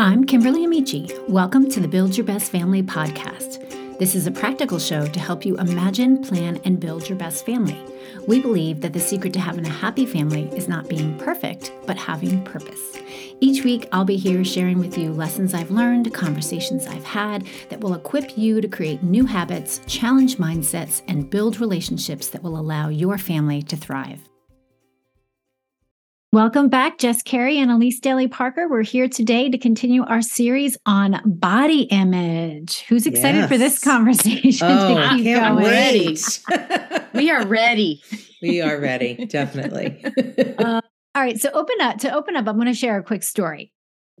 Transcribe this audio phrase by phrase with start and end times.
[0.00, 1.10] I'm Kimberly Amici.
[1.26, 3.98] Welcome to the Build Your Best Family podcast.
[3.98, 7.76] This is a practical show to help you imagine, plan, and build your best family.
[8.28, 11.96] We believe that the secret to having a happy family is not being perfect, but
[11.96, 12.96] having purpose.
[13.40, 17.80] Each week, I'll be here sharing with you lessons I've learned, conversations I've had that
[17.80, 22.88] will equip you to create new habits, challenge mindsets, and build relationships that will allow
[22.88, 24.20] your family to thrive.
[26.30, 28.68] Welcome back, Jess Carey and Elise Daly Parker.
[28.68, 32.80] We're here today to continue our series on body image.
[32.82, 33.48] Who's excited yes.
[33.48, 34.68] for this conversation?
[34.68, 36.40] Oh, I can't wait.
[37.14, 38.02] we are ready.
[38.42, 40.04] We are ready, definitely.
[40.58, 40.82] uh,
[41.14, 42.46] all right, so open up to open up.
[42.46, 43.72] I'm going to share a quick story.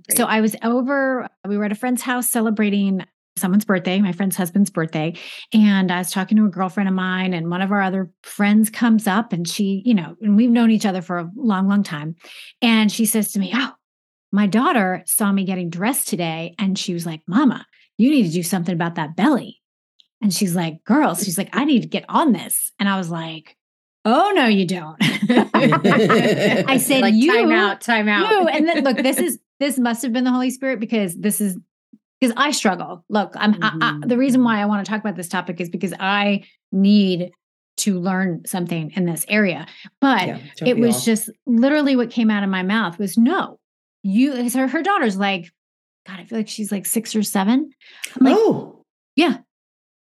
[0.08, 0.16] Great.
[0.16, 1.28] So I was over.
[1.46, 3.04] We were at a friend's house celebrating
[3.38, 5.14] someone's birthday, my friend's husband's birthday.
[5.52, 8.70] And I was talking to a girlfriend of mine, and one of our other friends
[8.70, 11.82] comes up and she, you know, and we've known each other for a long, long
[11.82, 12.16] time.
[12.60, 13.72] And she says to me, Oh,
[14.32, 16.54] my daughter saw me getting dressed today.
[16.58, 19.60] And she was like, Mama, you need to do something about that belly.
[20.20, 22.72] And she's like, Girls, she's like, I need to get on this.
[22.78, 23.56] And I was like,
[24.04, 24.96] Oh no, you don't.
[25.02, 28.48] I said, like, "You time out, time out." You.
[28.48, 31.58] And then look, this is this must have been the Holy Spirit because this is
[32.20, 33.04] because I struggle.
[33.08, 33.82] Look, I'm mm-hmm.
[33.82, 36.44] I, I, the reason why I want to talk about this topic is because I
[36.72, 37.32] need
[37.78, 39.66] to learn something in this area.
[40.00, 41.00] But yeah, it was all.
[41.02, 43.58] just literally what came out of my mouth was no.
[44.02, 45.50] You her, her daughter's like,
[46.06, 47.70] God, I feel like she's like six or seven.
[48.18, 48.84] Like, oh,
[49.16, 49.38] yeah.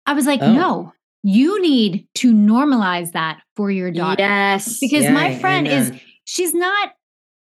[0.05, 0.53] I was like, oh.
[0.53, 0.93] no,
[1.23, 4.23] you need to normalize that for your daughter.
[4.23, 4.79] Yes.
[4.79, 5.91] Because yeah, my friend is,
[6.25, 6.89] she's not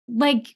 [0.07, 0.55] like,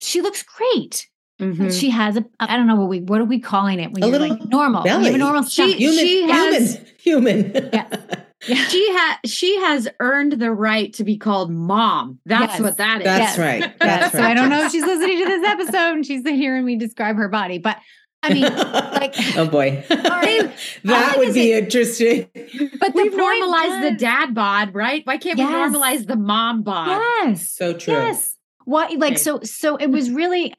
[0.00, 1.08] she looks great.
[1.40, 1.70] Mm-hmm.
[1.70, 4.08] She has a I don't know what we what are we calling it when a
[4.08, 4.82] you're like normal.
[4.82, 5.06] Belly.
[5.06, 7.50] You have a normal she, human, she has human.
[7.50, 7.70] human.
[7.72, 7.86] yeah.
[8.48, 8.68] yeah.
[8.68, 12.18] She has she has earned the right to be called mom.
[12.26, 12.60] That's yes.
[12.60, 13.04] what that is.
[13.04, 13.38] That's yes.
[13.38, 13.74] right.
[13.80, 14.22] That's right.
[14.22, 17.16] So I don't know if she's listening to this episode and she's hearing me describe
[17.16, 17.78] her body, but
[18.22, 22.28] I mean, like, oh boy, that would be it, interesting.
[22.78, 25.06] But we've normalized the dad bod, right?
[25.06, 25.48] Why can't yes.
[25.48, 27.00] we normalize the mom bod?
[27.24, 27.94] Yes, so true.
[27.94, 28.36] Yes.
[28.66, 29.22] What like okay.
[29.22, 30.54] so so it was really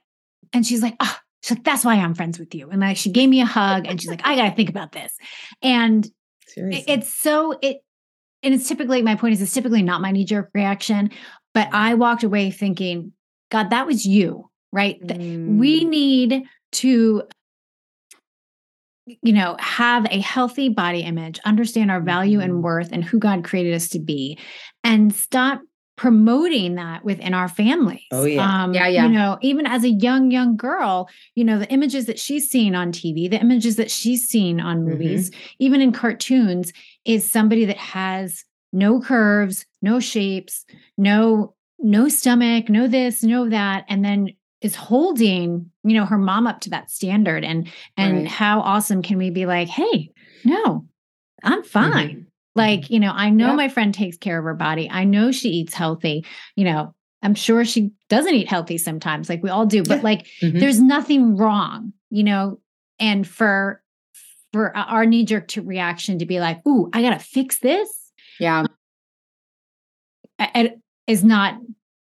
[0.53, 2.69] and she's like, oh, so that's why I'm friends with you.
[2.69, 5.13] And like she gave me a hug and she's like, I gotta think about this.
[5.61, 6.07] And
[6.47, 6.85] Seriously.
[6.87, 7.77] it's so it
[8.43, 11.11] and it's typically my point is it's typically not my knee-jerk reaction,
[11.53, 13.13] but I walked away thinking,
[13.49, 15.01] God, that was you, right?
[15.01, 15.57] Mm.
[15.57, 17.23] We need to
[19.05, 22.61] you know have a healthy body image understand our value and mm-hmm.
[22.61, 24.37] worth and who god created us to be
[24.83, 25.59] and stop
[26.01, 28.01] promoting that within our families.
[28.11, 28.63] Oh yeah.
[28.63, 29.05] Um, yeah, yeah.
[29.05, 32.73] You know, even as a young, young girl, you know, the images that she's seen
[32.73, 34.89] on TV, the images that she's seen on mm-hmm.
[34.89, 35.39] movies, mm-hmm.
[35.59, 36.73] even in cartoons,
[37.05, 40.65] is somebody that has no curves, no shapes,
[40.97, 44.29] no no stomach, no this, no that, and then
[44.61, 47.43] is holding, you know, her mom up to that standard.
[47.43, 48.27] And and right.
[48.27, 50.09] how awesome can we be like, hey,
[50.43, 50.87] no,
[51.43, 52.09] I'm fine.
[52.09, 52.30] Mm-hmm.
[52.53, 53.55] Like, you know, I know yep.
[53.55, 54.89] my friend takes care of her body.
[54.89, 56.25] I know she eats healthy.
[56.55, 60.03] You know, I'm sure she doesn't eat healthy sometimes, like we all do, but yeah.
[60.03, 60.59] like mm-hmm.
[60.59, 62.59] there's nothing wrong, you know,
[62.99, 63.81] and for
[64.51, 67.89] for our knee jerk to reaction to be like, "Ooh, I got to fix this."
[68.39, 68.65] Yeah.
[70.39, 71.59] It is not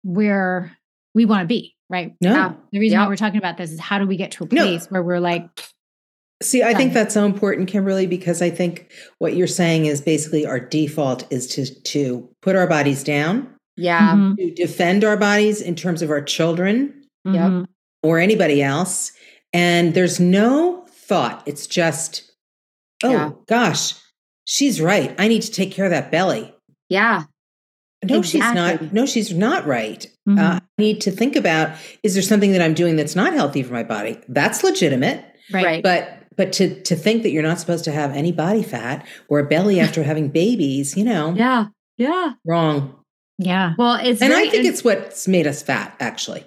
[0.03, 0.77] where
[1.15, 2.13] we want to be, right?
[2.21, 2.55] No.
[2.71, 4.85] the reason why we're talking about this is how do we get to a place
[4.85, 4.89] no.
[4.89, 5.49] where we're like,
[6.41, 10.45] See, I think that's so important, Kimberly, because I think what you're saying is basically
[10.45, 13.53] our default is to to put our bodies down.
[13.75, 14.13] Yeah.
[14.13, 14.35] Mm-hmm.
[14.35, 16.93] To defend our bodies in terms of our children.
[17.27, 17.65] Mm-hmm.
[18.01, 19.11] Or anybody else.
[19.51, 21.43] And there's no thought.
[21.45, 22.31] It's just,
[23.03, 23.31] oh yeah.
[23.47, 23.93] gosh,
[24.45, 25.13] she's right.
[25.19, 26.53] I need to take care of that belly.
[26.87, 27.23] Yeah.
[28.03, 28.29] No, exactly.
[28.29, 28.93] she's not.
[28.93, 30.05] No, she's not right.
[30.27, 30.39] Mm-hmm.
[30.39, 33.63] Uh, I need to think about is there something that I'm doing that's not healthy
[33.63, 34.17] for my body?
[34.29, 35.25] That's legitimate.
[35.51, 35.83] Right.
[35.83, 39.39] But but to to think that you're not supposed to have any body fat or
[39.39, 41.33] a belly after having babies, you know.
[41.33, 41.65] Yeah.
[41.97, 42.31] Yeah.
[42.45, 42.95] Wrong.
[43.37, 43.73] Yeah.
[43.77, 46.45] Well, it's And very, I think it's what's made us fat actually.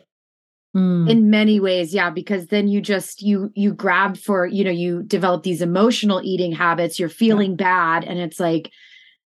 [0.74, 1.10] Mm.
[1.10, 5.02] In many ways, yeah, because then you just you you grab for, you know, you
[5.02, 7.56] develop these emotional eating habits, you're feeling yeah.
[7.56, 8.70] bad and it's like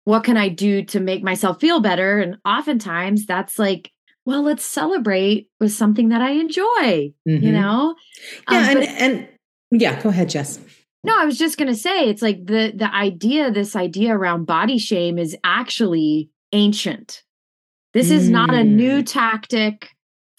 [0.06, 2.20] what can I do to make myself feel better?
[2.20, 3.92] And oftentimes that's like
[4.26, 7.44] well, let's celebrate with something that I enjoy, mm-hmm.
[7.44, 7.96] you know?
[8.50, 8.58] Yeah.
[8.58, 9.28] Um, and, and
[9.80, 10.60] yeah, go ahead, Jess.
[11.04, 14.46] No, I was just going to say it's like the the idea this idea around
[14.46, 17.24] body shame is actually ancient.
[17.94, 19.06] This is not a new mm.
[19.06, 19.90] tactic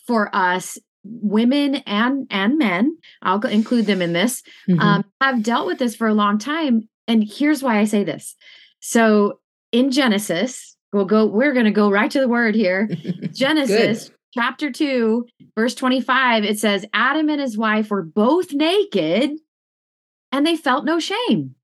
[0.07, 2.97] for us women and and men.
[3.23, 4.43] I'll include them in this.
[4.69, 4.81] Mm-hmm.
[4.81, 8.35] Um, have dealt with this for a long time and here's why I say this.
[8.81, 9.41] So
[9.73, 12.89] in Genesis, we'll go we're going to go right to the word here.
[13.33, 15.27] Genesis chapter 2,
[15.57, 19.31] verse 25, it says Adam and his wife were both naked
[20.33, 21.55] and they felt no shame.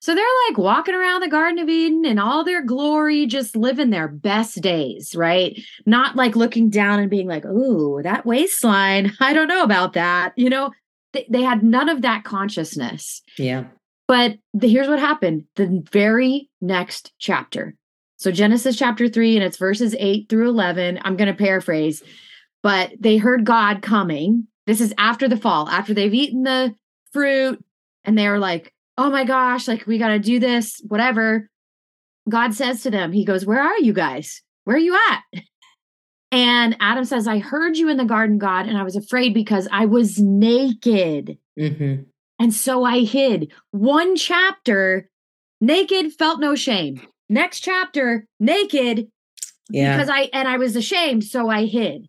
[0.00, 3.90] So they're like walking around the Garden of Eden in all their glory, just living
[3.90, 5.58] their best days, right?
[5.84, 10.32] Not like looking down and being like, "Ooh, that waistline, I don't know about that."
[10.36, 10.70] You know,
[11.12, 13.22] they, they had none of that consciousness.
[13.38, 13.64] Yeah.
[14.06, 17.74] But the, here's what happened the very next chapter.
[18.16, 21.00] So, Genesis chapter 3, and it's verses 8 through 11.
[21.04, 22.02] I'm going to paraphrase,
[22.62, 24.46] but they heard God coming.
[24.66, 26.74] This is after the fall, after they've eaten the
[27.12, 27.62] fruit,
[28.04, 31.50] and they were like, oh my gosh, like we got to do this, whatever.
[32.28, 34.42] God says to them, He goes, Where are you guys?
[34.64, 35.42] Where are you at?
[36.32, 39.68] And Adam says, I heard you in the garden, God, and I was afraid because
[39.70, 41.38] I was naked.
[41.58, 42.02] Mm-hmm.
[42.38, 43.52] And so I hid.
[43.70, 45.08] One chapter,
[45.60, 47.00] naked, felt no shame.
[47.28, 49.08] Next chapter, naked,
[49.70, 49.96] yeah.
[49.96, 52.08] because I and I was ashamed, so I hid.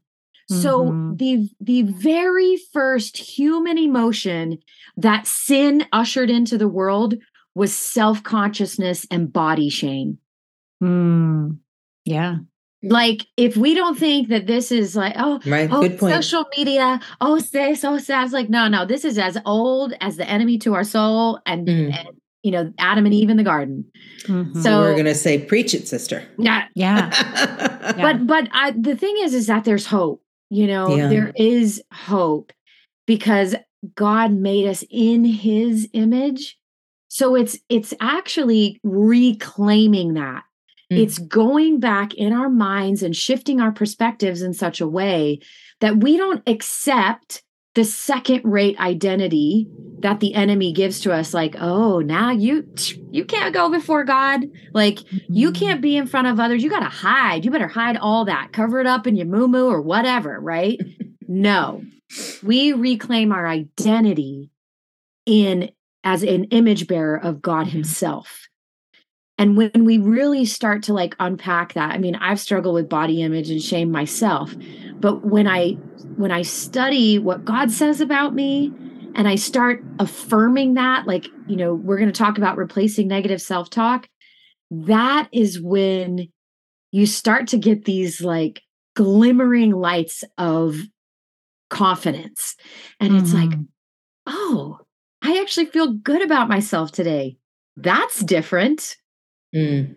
[0.52, 0.62] Mm-hmm.
[0.62, 4.60] So the the very first human emotion
[4.96, 7.16] that sin ushered into the world
[7.56, 10.19] was self-consciousness and body shame.
[10.81, 11.58] Mm.
[12.06, 12.38] Yeah
[12.84, 15.69] like if we don't think that this is like oh right.
[15.72, 16.14] oh Good point.
[16.14, 20.30] social media oh this oh that's like no no this is as old as the
[20.30, 21.94] enemy to our soul and, mm.
[21.94, 22.10] and
[22.44, 23.86] you know adam and eve in the garden
[24.24, 24.62] mm-hmm.
[24.62, 27.12] so we're gonna say preach it sister yeah yeah,
[27.98, 28.01] yeah.
[28.01, 31.07] but but I, the thing is is that there's hope you know yeah.
[31.07, 32.51] there is hope
[33.06, 33.56] because
[33.95, 36.57] god made us in his image
[37.07, 40.44] so it's it's actually reclaiming that
[40.92, 41.00] Mm.
[41.00, 45.40] It's going back in our minds and shifting our perspectives in such a way
[45.81, 47.44] that we don't accept
[47.78, 49.68] the second rate identity
[50.00, 52.68] that the enemy gives to us like oh now you
[53.12, 54.46] you can't go before god.
[54.74, 55.32] Like mm-hmm.
[55.32, 56.64] you can't be in front of others.
[56.64, 57.46] You got to hide.
[57.46, 58.50] You better hide all that.
[58.52, 60.80] Cover it up in your moo or whatever right?
[61.30, 61.84] No.
[62.42, 64.50] We reclaim our identity
[65.26, 65.70] in
[66.06, 68.48] as an image bearer of god himself.
[69.38, 73.22] And when we really start to like unpack that, I mean, I've struggled with body
[73.22, 74.56] image and shame myself,
[75.00, 75.72] but when I
[76.16, 78.74] when I study what God says about me
[79.16, 83.42] and I start affirming that, like, you know, we're going to talk about replacing negative
[83.42, 84.08] self-talk,
[84.72, 86.28] that is when
[86.92, 88.62] you start to get these like
[88.96, 90.78] glimmering lights of
[91.70, 92.56] confidence.
[93.00, 93.24] And mm-hmm.
[93.24, 93.64] it's like, mm-hmm.
[94.26, 94.80] oh,
[95.22, 97.38] I actually feel good about myself today.
[97.76, 98.96] That's different.
[99.56, 99.96] Mm.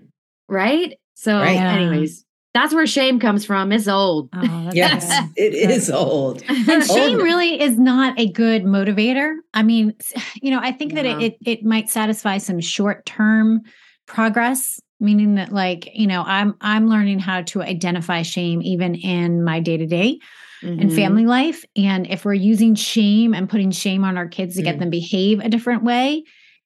[0.48, 0.98] Right?
[1.14, 1.56] So, right.
[1.56, 3.70] anyways, that's where shame comes from.
[3.70, 4.28] It's old.
[4.32, 6.42] Oh, yes, it is old.
[6.48, 9.34] And shame really is not a good motivator.
[9.54, 9.94] I mean,
[10.42, 11.02] you know, I think yeah.
[11.02, 13.60] that it, it, it might satisfy some short term
[14.06, 19.44] progress, meaning that like, you know, I'm I'm learning how to identify shame even in
[19.44, 20.18] my day to day
[20.62, 21.64] and family life.
[21.76, 24.64] And if we're using shame and putting shame on our kids to mm.
[24.64, 26.24] get them behave a different way,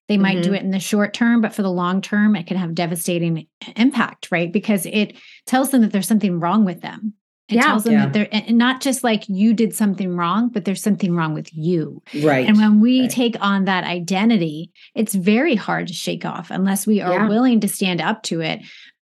[0.08, 0.50] they might mm-hmm.
[0.50, 3.46] do it in the short term, but for the long term, it can have devastating
[3.76, 4.52] impact, right?
[4.52, 5.16] Because it
[5.46, 7.14] tells them that there's something wrong with them.
[7.48, 8.06] It yeah, tells them yeah.
[8.06, 11.54] that they're and not just like you did something wrong, but there's something wrong with
[11.54, 12.02] you.
[12.22, 12.48] Right.
[12.48, 13.10] And when we right.
[13.10, 17.28] take on that identity, it's very hard to shake off unless we are yeah.
[17.28, 18.60] willing to stand up to it.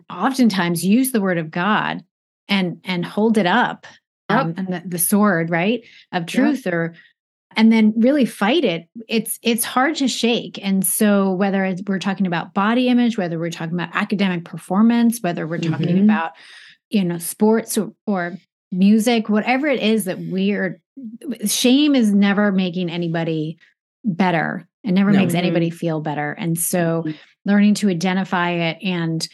[0.09, 2.03] Oftentimes use the word of God
[2.47, 3.85] and and hold it up
[4.29, 4.39] yep.
[4.39, 6.73] um, and the, the, sword, right, of truth yep.
[6.73, 6.95] or
[7.55, 12.27] and then really fight it it's it's hard to shake and so whether we're talking
[12.27, 16.03] about body image whether we're talking about academic performance whether we're talking mm-hmm.
[16.03, 16.31] about
[16.89, 18.37] you know sports or, or
[18.71, 20.81] music whatever it is that we're
[21.45, 23.57] shame is never making anybody
[24.03, 25.19] better it never no.
[25.19, 27.11] makes anybody feel better and so mm-hmm.
[27.45, 29.27] learning to identify it and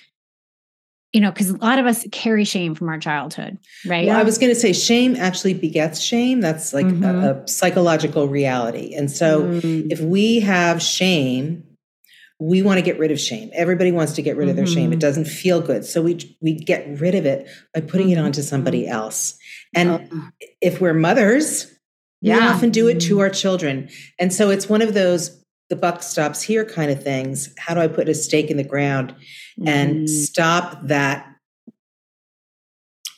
[1.14, 4.08] you know, because a lot of us carry shame from our childhood, right?
[4.08, 6.40] Well, I was going to say shame actually begets shame.
[6.40, 7.04] That's like mm-hmm.
[7.04, 8.94] a, a, psychological reality.
[8.96, 9.92] And so mm-hmm.
[9.92, 11.66] if we have shame,
[12.40, 13.52] we want to get rid of shame.
[13.54, 14.52] Everybody wants to get rid mm-hmm.
[14.52, 14.92] of their shame.
[14.92, 15.00] It mm-hmm.
[15.00, 15.86] doesn't feel good.
[15.86, 18.94] So we we get rid of it by putting it onto somebody mm-hmm.
[18.94, 19.38] else.
[19.76, 20.30] And oh.
[20.62, 21.68] if we're mothers,
[22.22, 22.38] yeah.
[22.38, 23.90] we often do it to our children.
[24.18, 25.41] And so it's one of those
[25.72, 27.50] the buck stops here kind of things.
[27.58, 29.16] How do I put a stake in the ground
[29.66, 30.06] and mm-hmm.
[30.06, 31.34] stop that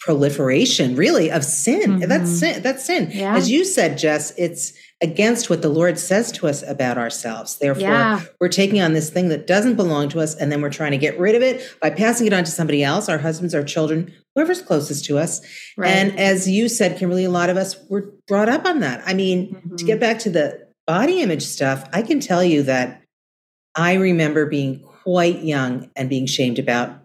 [0.02, 1.94] proliferation really of sin?
[1.94, 2.10] Mm-hmm.
[2.10, 2.62] That's sin.
[2.62, 3.10] That's sin.
[3.12, 3.36] Yeah.
[3.36, 7.58] As you said, Jess, it's against what the Lord says to us about ourselves.
[7.58, 8.22] Therefore, yeah.
[8.40, 10.98] we're taking on this thing that doesn't belong to us and then we're trying to
[11.00, 14.14] get rid of it by passing it on to somebody else, our husbands, our children,
[14.36, 15.42] whoever's closest to us.
[15.76, 15.90] Right.
[15.90, 19.02] And as you said, Kimberly, a lot of us were brought up on that.
[19.08, 19.76] I mean, mm-hmm.
[19.76, 23.02] to get back to the body image stuff, I can tell you that
[23.76, 27.00] I remember being quite young and being shamed about,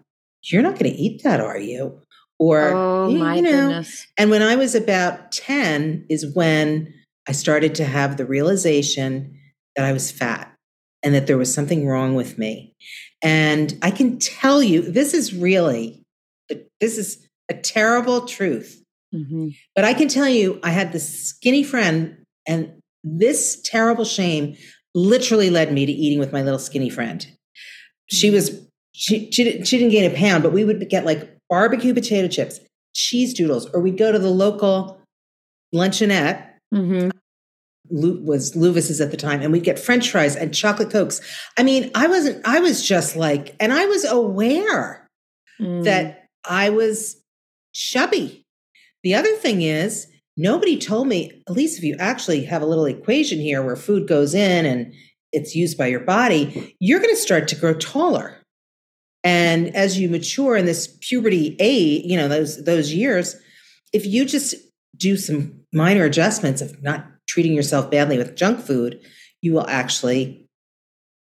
[0.44, 2.00] you're not going to eat that, are you?
[2.38, 4.06] or oh my you know, goodness.
[4.16, 6.92] And when I was about 10 is when
[7.28, 9.38] I started to have the realization
[9.76, 10.54] that I was fat
[11.02, 12.74] and that there was something wrong with me.
[13.22, 16.04] And I can tell you, this is really,
[16.80, 18.82] this is a terrible truth.
[19.14, 19.48] Mm-hmm.
[19.74, 24.56] But I can tell you, I had this skinny friend, and this terrible shame
[24.94, 27.26] literally led me to eating with my little skinny friend.
[28.06, 31.36] She was she she didn't, she didn't gain a pound, but we would get like
[31.48, 32.60] barbecue potato chips,
[32.94, 35.00] cheese doodles, or we'd go to the local
[35.74, 36.44] luncheonette.
[36.74, 37.10] Mm-hmm.
[37.90, 41.20] was Louvis's at the time, and we'd get French fries and chocolate cokes.
[41.56, 42.46] I mean, I wasn't.
[42.46, 45.06] I was just like, and I was aware
[45.60, 45.84] mm.
[45.84, 47.22] that I was
[47.72, 48.44] chubby.
[49.04, 51.42] The other thing is, nobody told me.
[51.46, 54.94] At least if you actually have a little equation here where food goes in and
[55.32, 58.38] it's used by your body, you're going to start to grow taller.
[59.24, 63.36] And as you mature in this puberty age, you know, those those years,
[63.92, 64.54] if you just
[64.96, 69.00] do some minor adjustments of not treating yourself badly with junk food,
[69.42, 70.48] you will actually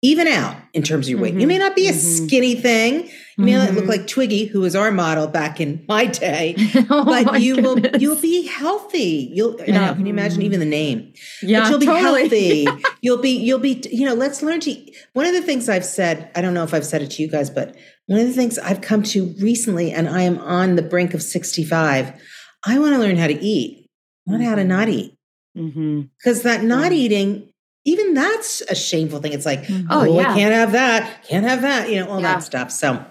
[0.04, 1.32] even out in terms of your weight.
[1.32, 1.42] Mm-hmm.
[1.42, 2.26] You may not be a mm-hmm.
[2.26, 3.10] skinny thing.
[3.38, 3.90] You may not look mm-hmm.
[3.90, 6.56] like Twiggy, who was our model back in my day,
[6.90, 7.92] oh but my you goodness.
[7.92, 9.30] will you'll be healthy.
[9.32, 9.94] You'll yeah.
[9.94, 11.14] can you imagine even the name?
[11.44, 12.66] Yeah, but you'll totally.
[12.66, 12.68] healthy.
[13.02, 14.16] you'll be you'll be you know.
[14.16, 14.76] Let's learn to.
[15.14, 17.28] One of the things I've said, I don't know if I've said it to you
[17.28, 17.76] guys, but
[18.08, 21.22] one of the things I've come to recently, and I am on the brink of
[21.22, 22.20] sixty five.
[22.66, 23.88] I want to learn how to eat,
[24.26, 24.68] not how to mm-hmm.
[24.68, 25.16] not eat,
[25.54, 26.48] because mm-hmm.
[26.48, 27.50] that not eating
[27.88, 29.32] even that's a shameful thing.
[29.32, 29.88] It's like, mm-hmm.
[29.90, 30.32] oh, oh yeah.
[30.32, 32.34] I can't have that, can't have that, you know, all yeah.
[32.34, 32.70] that stuff.
[32.70, 33.06] So,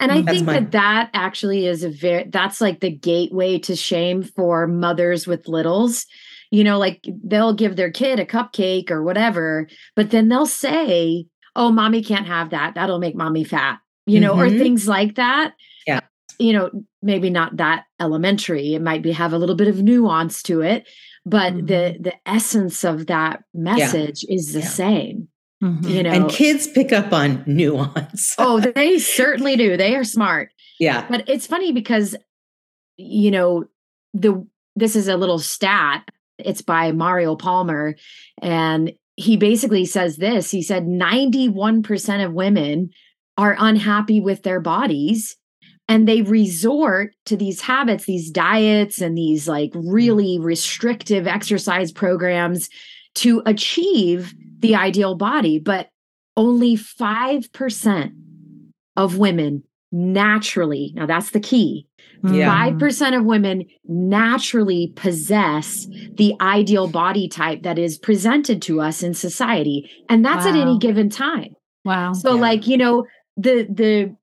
[0.00, 3.76] and I think my- that that actually is a very, that's like the gateway to
[3.76, 6.06] shame for mothers with littles.
[6.50, 11.26] You know, like they'll give their kid a cupcake or whatever, but then they'll say,
[11.56, 12.74] oh, mommy can't have that.
[12.74, 14.54] That'll make mommy fat, you know, mm-hmm.
[14.54, 15.54] or things like that.
[15.86, 16.00] Yeah.
[16.38, 16.70] You know,
[17.02, 18.74] maybe not that elementary.
[18.74, 20.88] It might be have a little bit of nuance to it,
[21.26, 21.66] but mm-hmm.
[21.66, 24.36] the the essence of that message yeah.
[24.36, 24.66] is the yeah.
[24.66, 25.28] same
[25.64, 25.88] mm-hmm.
[25.88, 28.34] you know and kids pick up on nuance.
[28.38, 29.76] Oh they certainly do.
[29.76, 30.50] They are smart.
[30.78, 31.06] Yeah.
[31.08, 32.16] But it's funny because
[32.96, 33.64] you know
[34.12, 36.08] the this is a little stat.
[36.38, 37.94] It's by mario palmer
[38.42, 40.50] and he basically says this.
[40.50, 42.90] He said 91% of women
[43.38, 45.36] are unhappy with their bodies
[45.88, 49.82] and they resort to these habits these diets and these like mm.
[49.84, 52.68] really restrictive exercise programs
[53.14, 55.88] to achieve the ideal body but
[56.36, 58.12] only 5%
[58.96, 61.86] of women naturally now that's the key
[62.24, 62.70] yeah.
[62.70, 69.14] 5% of women naturally possess the ideal body type that is presented to us in
[69.14, 70.50] society and that's wow.
[70.52, 72.40] at any given time wow so yeah.
[72.40, 73.04] like you know
[73.36, 74.16] the the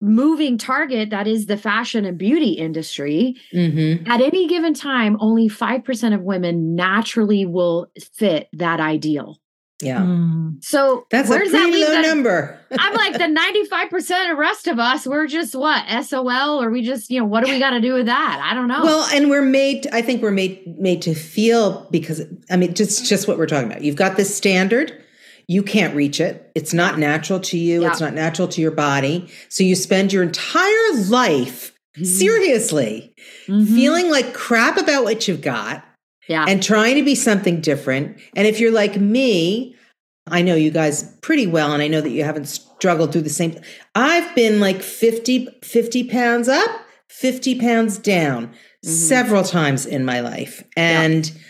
[0.00, 4.08] moving target that is the fashion and beauty industry mm-hmm.
[4.10, 9.38] at any given time only 5% of women naturally will fit that ideal
[9.82, 10.52] yeah mm.
[10.64, 14.78] so that's a pretty that low the, number i'm like the 95% of rest of
[14.78, 17.80] us we're just what sol or we just you know what do we got to
[17.80, 21.02] do with that i don't know well and we're made i think we're made made
[21.02, 25.02] to feel because i mean just just what we're talking about you've got this standard
[25.48, 26.50] you can't reach it.
[26.54, 27.82] It's not natural to you.
[27.82, 27.90] Yeah.
[27.90, 29.28] It's not natural to your body.
[29.48, 32.04] So you spend your entire life mm-hmm.
[32.04, 33.14] seriously
[33.46, 33.64] mm-hmm.
[33.74, 35.84] feeling like crap about what you've got
[36.28, 36.44] yeah.
[36.48, 38.18] and trying to be something different.
[38.34, 39.74] And if you're like me,
[40.28, 43.30] I know you guys pretty well, and I know that you haven't struggled through the
[43.30, 43.58] same.
[43.94, 46.70] I've been like 50, 50 pounds up,
[47.08, 48.90] 50 pounds down mm-hmm.
[48.90, 50.64] several times in my life.
[50.76, 51.40] And yeah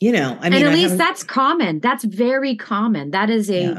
[0.00, 3.48] you know i mean and at I least that's common that's very common that is
[3.50, 3.78] a yeah.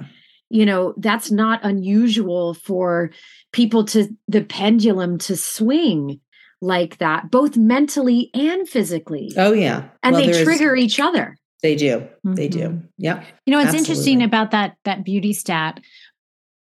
[0.49, 3.11] you know that's not unusual for
[3.51, 6.19] people to the pendulum to swing
[6.61, 11.75] like that both mentally and physically oh yeah and well, they trigger each other they
[11.75, 12.33] do mm-hmm.
[12.33, 12.85] they do mm-hmm.
[12.97, 13.79] yeah you know it's Absolutely.
[13.79, 15.79] interesting about that that beauty stat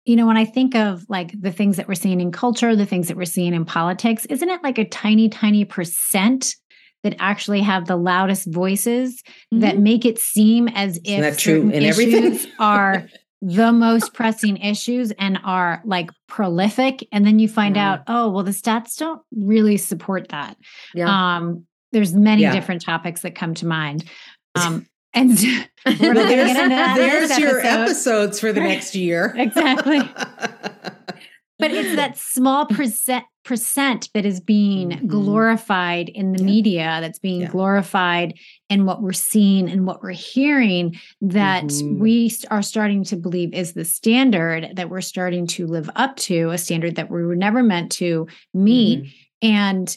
[0.06, 2.86] you know when i think of like the things that we're seeing in culture the
[2.86, 6.56] things that we're seeing in politics isn't it like a tiny tiny percent
[7.04, 9.22] that actually have the loudest voices
[9.54, 9.60] mm-hmm.
[9.60, 13.08] that make it seem as if that true in everything are
[13.42, 17.92] the most pressing issues and are like prolific and then you find yeah.
[17.92, 20.58] out oh well the stats don't really support that
[20.96, 21.36] yeah.
[21.36, 22.52] um there's many yeah.
[22.52, 24.04] different topics that come to mind
[24.56, 25.30] um and
[25.86, 26.54] well, there's,
[26.98, 30.00] there's your episodes for the next year exactly
[31.60, 35.08] but it's that small percent percent that is being mm-hmm.
[35.08, 36.46] glorified in the yeah.
[36.46, 37.48] media that's being yeah.
[37.48, 38.34] glorified
[38.70, 41.98] in what we're seeing and what we're hearing that mm-hmm.
[41.98, 46.50] we are starting to believe is the standard that we're starting to live up to
[46.50, 49.18] a standard that we were never meant to meet mm-hmm.
[49.42, 49.96] And,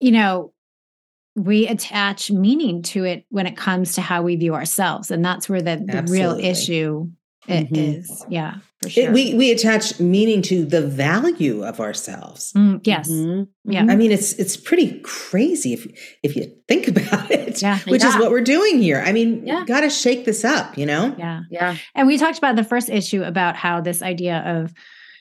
[0.00, 0.52] you know,
[1.36, 5.10] we attach meaning to it when it comes to how we view ourselves.
[5.10, 7.10] And that's where the, the real issue
[7.46, 7.74] mm-hmm.
[7.74, 8.26] is.
[8.28, 8.56] Yeah.
[8.88, 9.04] Sure.
[9.04, 12.52] It, we we attach meaning to the value of ourselves.
[12.54, 13.10] Mm, yes.
[13.10, 13.70] Mm-hmm.
[13.70, 13.86] Yeah.
[13.88, 15.86] I mean, it's it's pretty crazy if
[16.22, 17.60] if you think about it.
[17.62, 17.78] Yeah.
[17.86, 18.10] Which yeah.
[18.10, 19.02] is what we're doing here.
[19.04, 19.64] I mean, yeah.
[19.66, 20.76] got to shake this up.
[20.76, 21.14] You know.
[21.18, 21.40] Yeah.
[21.50, 21.76] Yeah.
[21.94, 24.72] And we talked about the first issue about how this idea of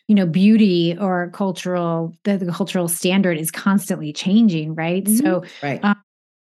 [0.08, 5.18] you know beauty or cultural the, the cultural standard is constantly changing right mm-hmm.
[5.18, 5.98] so right um,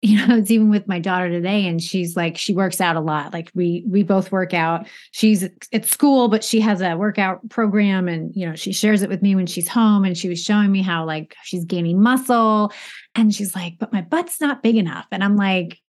[0.03, 3.01] you know it's even with my daughter today and she's like she works out a
[3.01, 7.49] lot like we we both work out she's at school but she has a workout
[7.49, 10.43] program and you know she shares it with me when she's home and she was
[10.43, 12.73] showing me how like she's gaining muscle
[13.15, 15.81] and she's like but my butt's not big enough and i'm like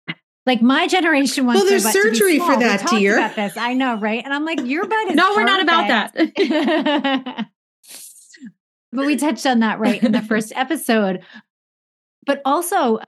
[0.46, 1.60] like my generation wants.
[1.60, 3.16] Well, there's surgery for that, dear.
[3.16, 4.24] About this, I know, right?
[4.24, 5.16] And I'm like, your butt is.
[5.16, 7.48] no, we're not about that.
[8.92, 11.24] but we touched on that right in the first episode.
[12.26, 13.00] But also,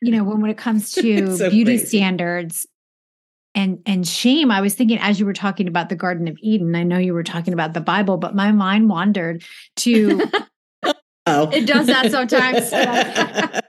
[0.00, 1.98] you know, when, when it comes to so beauty crazy.
[1.98, 2.66] standards
[3.54, 6.74] and and shame, I was thinking as you were talking about the Garden of Eden,
[6.74, 9.44] I know you were talking about the Bible, but my mind wandered
[9.76, 10.22] to
[11.26, 11.50] oh.
[11.50, 12.72] It does that sometimes.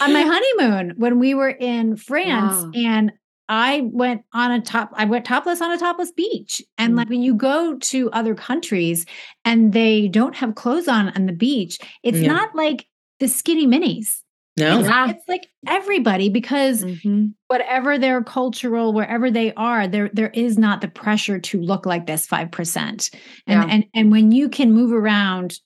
[0.00, 2.70] on my honeymoon when we were in France wow.
[2.74, 3.12] and
[3.50, 6.62] I went on a top, I went topless on a topless beach.
[6.78, 6.96] And mm.
[6.96, 9.06] like when you go to other countries
[9.44, 12.28] and they don't have clothes on on the beach, it's yeah.
[12.28, 12.86] not like
[13.18, 14.22] the skinny minis.
[14.56, 15.10] No, it's, yeah.
[15.10, 17.28] it's like everybody because mm-hmm.
[17.46, 22.06] whatever their cultural, wherever they are, there there is not the pressure to look like
[22.06, 23.10] this five percent.
[23.46, 23.74] And yeah.
[23.74, 25.60] and and when you can move around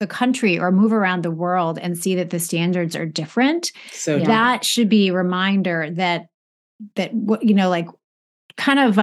[0.00, 4.18] the country or move around the world and see that the standards are different, so
[4.18, 6.26] that should be a reminder that
[6.96, 7.88] that what you know like
[8.56, 8.98] kind of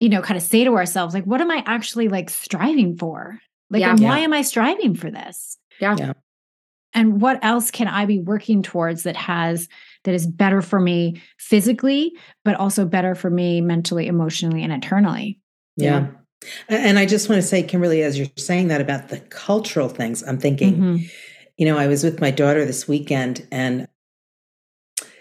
[0.00, 3.38] you know kind of say to ourselves like what am i actually like striving for
[3.70, 3.94] like yeah.
[3.94, 5.56] why am i striving for this
[5.94, 6.12] yeah.
[6.94, 9.68] Yeah and what else can i be working towards that has
[10.04, 12.12] that is better for me physically
[12.44, 15.38] but also better for me mentally emotionally and internally
[15.76, 16.08] yeah,
[16.68, 16.76] yeah.
[16.76, 20.22] and i just want to say kimberly as you're saying that about the cultural things
[20.22, 20.96] i'm thinking mm-hmm.
[21.56, 23.88] you know i was with my daughter this weekend and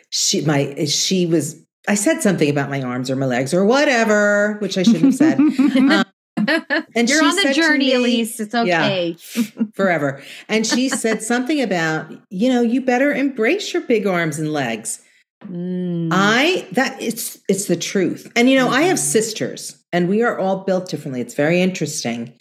[0.09, 4.57] she my she was I said something about my arms or my legs or whatever,
[4.59, 5.39] which I shouldn't have said.
[5.91, 6.05] um,
[6.95, 8.39] and you're on the journey, me, Elise.
[8.39, 9.15] It's okay.
[9.35, 9.41] Yeah,
[9.73, 10.21] forever.
[10.47, 15.01] And she said something about, you know, you better embrace your big arms and legs.
[15.45, 16.09] Mm.
[16.11, 18.31] I that it's it's the truth.
[18.35, 18.75] And you know, mm-hmm.
[18.75, 19.05] I have mm-hmm.
[19.05, 21.21] sisters and we are all built differently.
[21.21, 22.37] It's very interesting.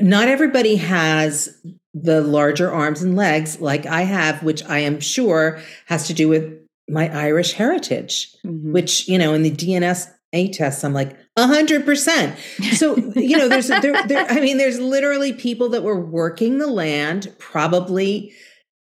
[0.00, 1.48] Not everybody has
[1.94, 6.28] the larger arms and legs like I have, which I am sure has to do
[6.28, 6.58] with
[6.88, 8.72] my Irish heritage, mm-hmm.
[8.72, 12.38] which, you know, in the DNS A tests, I'm like, a hundred percent.
[12.74, 16.66] So, you know, there's, there, there, I mean, there's literally people that were working the
[16.66, 18.32] land, probably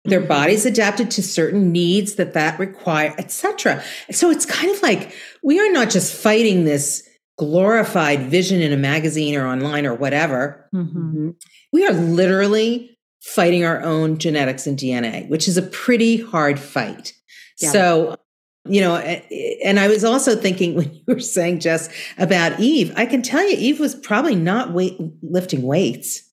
[0.05, 0.29] their mm-hmm.
[0.29, 3.83] bodies adapted to certain needs that that require, etc.
[4.11, 8.77] So it's kind of like we are not just fighting this glorified vision in a
[8.77, 10.69] magazine or online or whatever.
[10.75, 11.31] Mm-hmm.
[11.73, 17.13] We are literally fighting our own genetics and DNA, which is a pretty hard fight.
[17.57, 18.17] So,
[18.65, 23.07] you know, and I was also thinking when you were saying Jess about Eve, I
[23.07, 26.29] can tell you, Eve was probably not weight lifting weights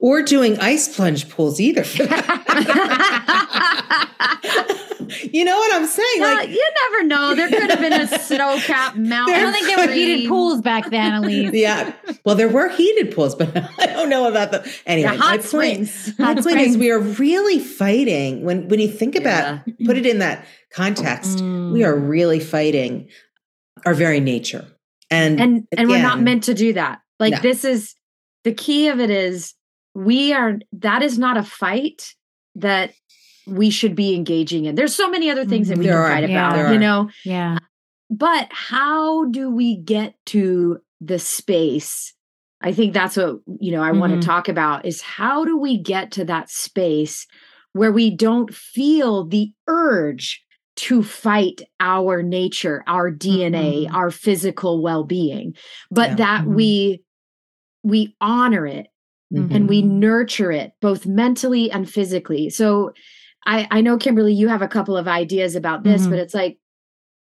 [0.00, 1.82] or doing ice plunge pools either.
[5.32, 6.20] you know what I'm saying?
[6.20, 7.34] like you never know.
[7.34, 9.34] There could have been a snow capped mountain.
[9.34, 11.52] I don't think there were heated pools back then, Elise.
[11.52, 11.92] yeah.
[12.24, 15.12] Well, there were heated pools, but I don't know about the anyway.
[15.12, 16.14] The hot my springs.
[16.14, 19.86] Point, my point is we are really fighting when when you think about yeah.
[19.86, 21.72] put it in that context, mm.
[21.72, 23.08] we are really fighting
[23.84, 24.66] our very nature.
[25.10, 27.00] And and again, and we're not meant to do that.
[27.18, 27.40] Like no.
[27.40, 27.94] this is
[28.44, 29.54] the key of it is
[29.98, 32.14] we are that is not a fight
[32.54, 32.92] that
[33.46, 34.74] we should be engaging in.
[34.74, 37.10] There's so many other things that we there can fight about, you know?
[37.24, 37.58] Yeah.
[38.10, 42.14] But how do we get to the space?
[42.60, 44.00] I think that's what, you know, I mm-hmm.
[44.00, 47.26] want to talk about is how do we get to that space
[47.72, 50.44] where we don't feel the urge
[50.76, 53.96] to fight our nature, our DNA, mm-hmm.
[53.96, 55.56] our physical well-being,
[55.90, 56.16] but yeah.
[56.16, 56.54] that mm-hmm.
[56.54, 57.02] we
[57.82, 58.88] we honor it
[59.32, 59.54] mm-hmm.
[59.54, 62.50] and we nurture it both mentally and physically.
[62.50, 62.92] So
[63.46, 66.10] I, I know, Kimberly, you have a couple of ideas about this, mm-hmm.
[66.10, 66.58] but it's like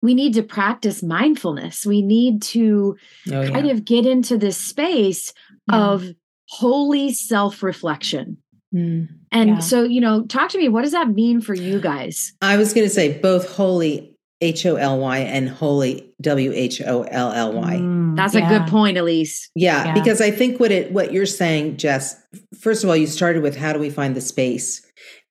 [0.01, 1.85] we need to practice mindfulness.
[1.85, 2.97] We need to
[3.29, 3.73] oh, kind yeah.
[3.73, 5.33] of get into this space
[5.71, 5.79] yeah.
[5.79, 6.05] of
[6.47, 8.37] holy self reflection.
[8.73, 9.59] Mm, and yeah.
[9.59, 10.67] so, you know, talk to me.
[10.67, 12.33] What does that mean for you guys?
[12.41, 16.81] I was going to say both holy H O L Y and holy W H
[16.81, 17.75] O L L Y.
[17.75, 18.45] Mm, That's yeah.
[18.45, 19.49] a good point, Elise.
[19.55, 22.15] Yeah, yeah, because I think what it what you're saying, Jess.
[22.59, 24.85] First of all, you started with how do we find the space,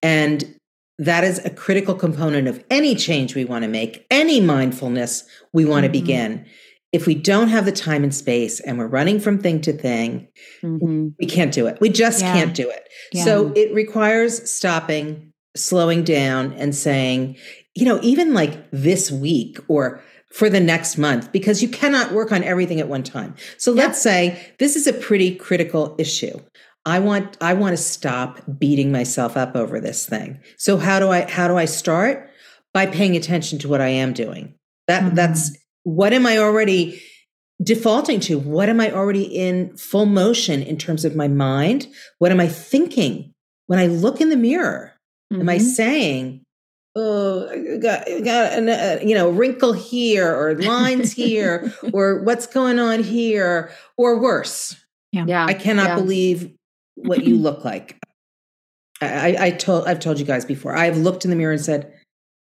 [0.04, 0.44] And
[0.98, 5.64] that is a critical component of any change we want to make, any mindfulness we
[5.64, 5.92] want mm-hmm.
[5.92, 6.46] to begin.
[6.92, 10.28] If we don't have the time and space and we're running from thing to thing,
[10.62, 11.08] mm-hmm.
[11.18, 11.78] we can't do it.
[11.80, 12.32] We just yeah.
[12.34, 12.88] can't do it.
[13.12, 13.24] Yeah.
[13.24, 17.36] So it requires stopping, slowing down, and saying,
[17.74, 22.32] you know, even like this week or for the next month, because you cannot work
[22.32, 23.34] on everything at one time.
[23.56, 26.40] So let's say this is a pretty critical issue.
[26.86, 30.40] I want I want to stop beating myself up over this thing.
[30.58, 32.30] So how do I how do I start?
[32.72, 34.54] By paying attention to what I am doing.
[34.88, 35.14] That mm-hmm.
[35.14, 37.00] that's what am I already
[37.62, 38.38] defaulting to?
[38.38, 41.86] What am I already in full motion in terms of my mind?
[42.18, 43.32] What am I thinking
[43.66, 44.92] when I look in the mirror?
[45.32, 45.42] Mm-hmm.
[45.42, 45.64] Am I mm-hmm.
[45.64, 46.43] saying,
[46.94, 52.78] "Oh, got got a uh, you know wrinkle here or lines here or what's going
[52.78, 54.76] on here or worse?"
[55.12, 55.46] Yeah, yeah.
[55.46, 55.94] I cannot yeah.
[55.96, 56.54] believe
[56.96, 57.98] what you look like.
[59.00, 60.74] I, I told I've told you guys before.
[60.74, 61.92] I've looked in the mirror and said,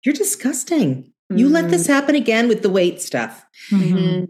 [0.04, 1.12] "You're disgusting.
[1.32, 1.38] Mm-hmm.
[1.38, 1.94] You let this mm-hmm.
[1.94, 4.26] happen again with the weight stuff." Mm-hmm.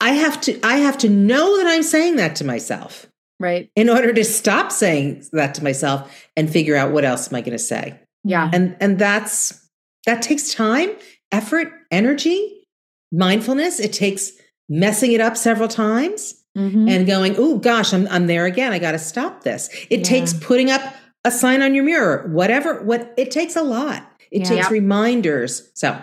[0.00, 3.06] I have to I have to know that I'm saying that to myself.
[3.40, 3.70] Right.
[3.74, 7.40] In order to stop saying that to myself and figure out what else am I
[7.40, 7.98] going to say.
[8.24, 8.50] Yeah.
[8.52, 9.68] And and that's
[10.06, 10.90] that takes time,
[11.30, 12.66] effort, energy,
[13.12, 13.78] mindfulness.
[13.78, 14.32] It takes
[14.68, 16.88] messing it up several times mm-hmm.
[16.88, 18.72] and going, oh gosh, I'm I'm there again.
[18.72, 19.68] I got to stop this.
[19.90, 20.04] It yeah.
[20.04, 22.82] takes putting up a sign on your mirror, whatever.
[22.82, 24.10] What it takes a lot.
[24.30, 24.48] It yeah.
[24.48, 25.70] takes reminders.
[25.74, 26.00] So,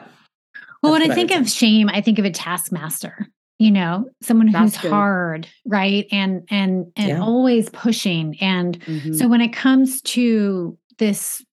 [0.82, 3.28] well, when I think of shame, I think of a taskmaster.
[3.60, 7.22] You know, someone who's hard, right, and and and yeah.
[7.22, 8.36] always pushing.
[8.42, 9.14] And mm-hmm.
[9.14, 11.46] so, when it comes to this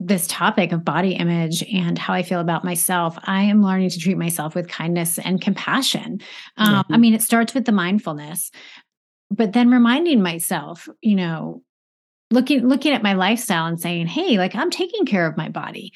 [0.00, 3.98] this topic of body image and how I feel about myself, I am learning to
[3.98, 6.20] treat myself with kindness and compassion.
[6.56, 6.94] Um, mm-hmm.
[6.94, 8.50] I mean, it starts with the mindfulness,
[9.30, 11.62] but then reminding myself, you know,
[12.30, 15.92] looking looking at my lifestyle and saying, "Hey, like I'm taking care of my body."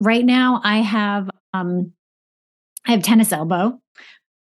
[0.00, 1.92] Right now, I have um,
[2.86, 3.80] I have tennis elbow.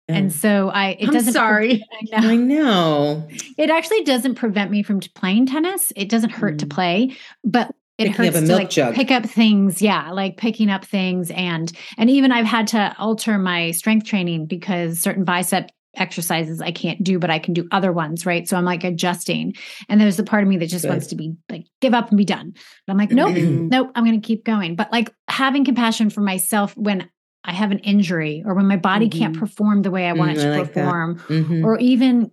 [0.08, 1.86] And so I it I'm doesn't sorry.
[2.12, 2.28] I, know.
[2.28, 3.28] I know.
[3.56, 5.92] It actually doesn't prevent me from playing tennis.
[5.94, 6.58] It doesn't hurt mm.
[6.58, 8.94] to play, but it picking hurts to like jug.
[8.94, 13.38] pick up things yeah like picking up things and and even i've had to alter
[13.38, 17.92] my strength training because certain bicep exercises i can't do but i can do other
[17.92, 19.52] ones right so i'm like adjusting
[19.88, 20.90] and there's the part of me that just Good.
[20.90, 22.54] wants to be like give up and be done
[22.86, 26.20] but i'm like nope nope i'm going to keep going but like having compassion for
[26.20, 27.10] myself when
[27.44, 29.18] i have an injury or when my body mm-hmm.
[29.18, 31.64] can't perform the way i want mm, it to like perform mm-hmm.
[31.64, 32.30] or even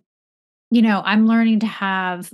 [0.69, 2.31] you know i'm learning to have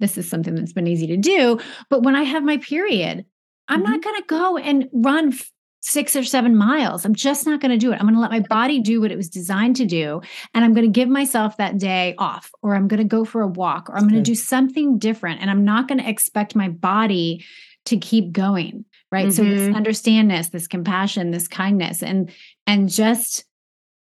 [0.00, 1.58] this is something that's been easy to do.
[1.90, 3.24] But when I have my period,
[3.68, 3.92] I'm mm-hmm.
[3.92, 5.32] not going to go and run
[5.80, 7.04] six or seven miles.
[7.04, 7.96] I'm just not going to do it.
[7.96, 10.22] I'm going to let my body do what it was designed to do.
[10.54, 13.42] And I'm going to give myself that day off, or I'm going to go for
[13.42, 15.42] a walk, or I'm going to do something different.
[15.42, 17.44] And I'm not going to expect my body
[17.84, 18.86] to keep going.
[19.12, 19.26] Right.
[19.26, 19.36] Mm-hmm.
[19.36, 19.76] So this mm-hmm.
[19.76, 22.32] understand this, this compassion, this kindness, and
[22.66, 23.44] and just,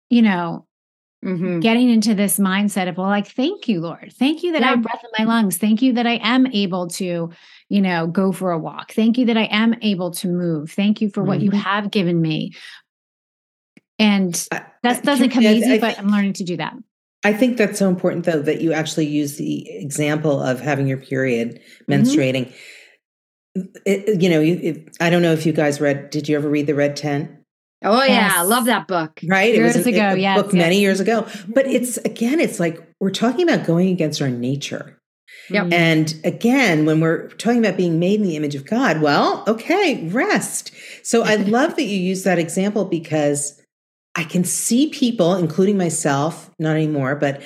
[0.09, 0.67] you know,
[1.23, 1.59] Mm-hmm.
[1.59, 4.11] Getting into this mindset of, well, like, thank you, Lord.
[4.13, 4.69] Thank you that yeah.
[4.69, 5.57] I have breath in my lungs.
[5.57, 7.29] Thank you that I am able to,
[7.69, 8.93] you know, go for a walk.
[8.93, 10.71] Thank you that I am able to move.
[10.71, 11.27] Thank you for mm-hmm.
[11.27, 11.59] what you mm-hmm.
[11.59, 12.55] have given me.
[13.99, 14.33] And
[14.81, 16.73] that doesn't come easy, but I'm learning to do that.
[17.23, 20.97] I think that's so important, though, that you actually use the example of having your
[20.97, 21.93] period, mm-hmm.
[22.01, 22.51] menstruating.
[23.85, 26.49] It, you know, you, it, I don't know if you guys read, did you ever
[26.49, 27.29] read The Red Tent?
[27.83, 28.09] Oh yes.
[28.09, 29.19] yeah, I love that book.
[29.25, 30.61] Right, years it was a, ago, yes, book yes.
[30.61, 31.27] many years ago.
[31.47, 34.97] But it's again, it's like we're talking about going against our nature.
[35.49, 35.67] Yep.
[35.71, 40.07] And again, when we're talking about being made in the image of God, well, okay,
[40.09, 40.71] rest.
[41.03, 43.61] So I love that you use that example because
[44.15, 47.41] I can see people, including myself, not anymore, but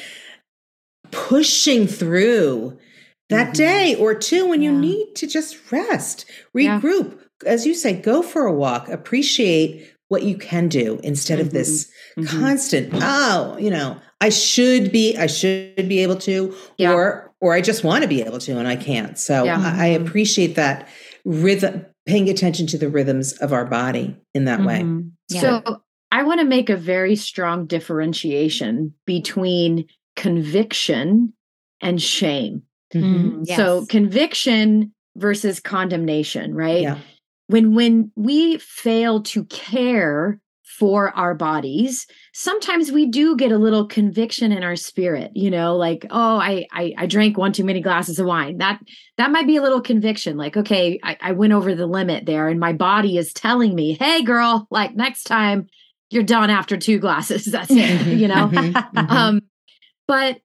[1.11, 2.77] pushing through
[3.29, 3.53] that mm-hmm.
[3.53, 4.71] day or two when yeah.
[4.71, 7.17] you need to just rest, regroup.
[7.43, 7.49] Yeah.
[7.49, 11.47] As you say, go for a walk, appreciate what you can do instead mm-hmm.
[11.47, 12.39] of this mm-hmm.
[12.39, 16.93] constant oh you know i should be i should be able to yeah.
[16.93, 19.59] or or i just want to be able to and i can't so yeah.
[19.59, 20.05] I, I, mm-hmm.
[20.05, 20.87] appreciate that
[21.23, 24.97] rhythm paying attention to the rhythms of our body in that mm-hmm.
[24.97, 25.41] way yeah.
[25.41, 31.33] so i want to make a very strong differentiation between conviction
[31.81, 32.61] and shame
[32.93, 33.41] mm-hmm.
[33.45, 33.57] yes.
[33.57, 36.99] so conviction versus condemnation right yeah
[37.47, 43.87] when when we fail to care for our bodies sometimes we do get a little
[43.87, 47.81] conviction in our spirit you know like oh I, I i, drank one too many
[47.81, 48.57] glasses of wine.
[48.57, 48.81] That
[49.17, 52.49] that might be a little conviction like okay I, I went over the limit there
[52.49, 55.67] and my body is telling me hey girl like next time
[56.09, 58.47] you're done after two glasses that's it you know?
[58.47, 59.11] mm-hmm, mm-hmm.
[59.11, 59.41] um
[60.07, 60.39] but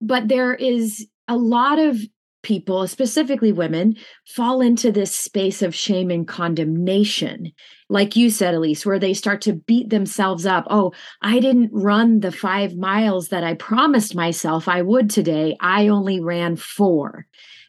[0.00, 2.00] but there is a lot of
[2.42, 7.52] people, specifically women, fall into this space of shame and condemnation.
[7.88, 10.66] Like you said, Elise, where they start to beat themselves up.
[10.70, 15.56] Oh, I didn't run the five miles that I promised myself I would today.
[15.60, 17.26] I only ran four.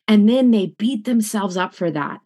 [0.08, 2.20] And then they beat themselves up for that.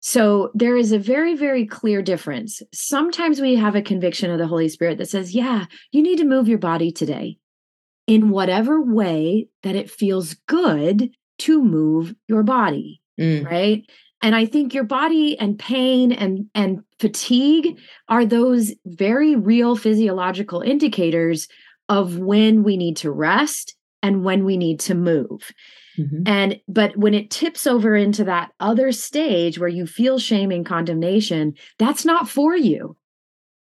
[0.00, 2.60] So there is a very, very clear difference.
[2.74, 6.26] Sometimes we have a conviction of the Holy Spirit that says, yeah, you need to
[6.26, 7.38] move your body today
[8.06, 13.44] in whatever way that it feels good to move your body mm.
[13.44, 13.84] right
[14.22, 20.60] and i think your body and pain and and fatigue are those very real physiological
[20.60, 21.48] indicators
[21.88, 25.52] of when we need to rest and when we need to move
[25.98, 26.22] mm-hmm.
[26.26, 30.66] and but when it tips over into that other stage where you feel shame and
[30.66, 32.96] condemnation that's not for you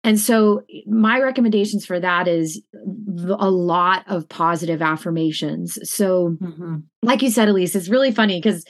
[0.04, 5.78] and so my recommendations for that is a lot of positive affirmations.
[5.90, 6.78] So mm-hmm.
[7.04, 8.66] like you said Elise, it's really funny cuz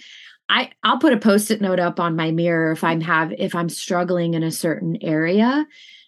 [0.49, 3.69] I I'll put a post-it note up on my mirror if I'm have if I'm
[3.69, 5.65] struggling in a certain area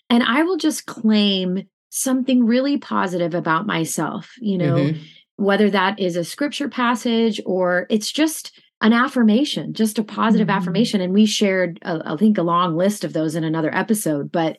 [0.09, 5.01] and I will just claim something really positive about myself, you know, mm-hmm.
[5.37, 10.57] whether that is a scripture passage or it's just an affirmation, just a positive mm-hmm.
[10.57, 14.29] affirmation and we shared uh, I think a long list of those in another episode,
[14.29, 14.57] but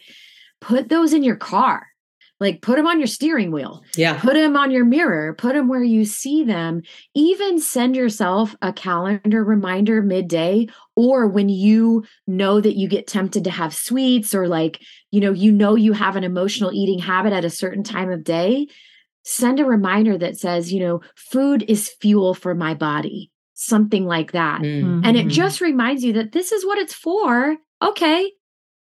[0.65, 1.87] put those in your car.
[2.41, 3.83] Like put them on your steering wheel.
[3.97, 4.19] Yeah.
[4.19, 5.35] Put them on your mirror.
[5.35, 6.83] Put them where you see them.
[7.15, 13.45] Even send yourself a calendar reminder midday or when you know that you get tempted
[13.45, 17.33] to have sweets or like you know you know you have an emotional eating habit
[17.33, 18.67] at a certain time of day
[19.23, 24.33] send a reminder that says you know food is fuel for my body something like
[24.33, 24.61] that.
[24.61, 25.03] Mm-hmm.
[25.05, 25.29] and it mm-hmm.
[25.29, 27.57] just reminds you that this is what it's for.
[27.81, 28.33] Okay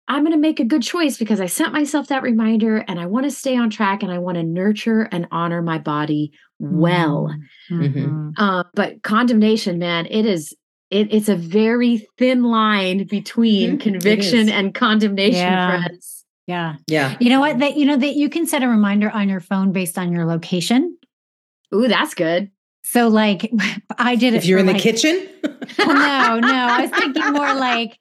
[0.09, 3.07] I'm going to make a good choice because I sent myself that reminder and I
[3.07, 7.35] want to stay on track and I want to nurture and honor my body well.
[7.71, 7.83] Mm-hmm.
[7.83, 8.31] mm-hmm.
[8.37, 10.55] Uh, but condemnation, man, it is.
[10.91, 13.81] It, it's a very thin line between mm-hmm.
[13.81, 15.83] conviction and condemnation, yeah.
[15.83, 16.25] friends.
[16.47, 16.77] Yeah.
[16.87, 17.15] Yeah.
[17.21, 17.59] You know what?
[17.59, 20.25] That you know that you can set a reminder on your phone based on your
[20.25, 20.97] location.
[21.75, 22.51] Ooh, that's good.
[22.85, 23.53] So like
[23.99, 24.39] I did it.
[24.39, 25.29] If you're in the kitchen?
[25.79, 26.49] no, no.
[26.49, 27.99] I was thinking more like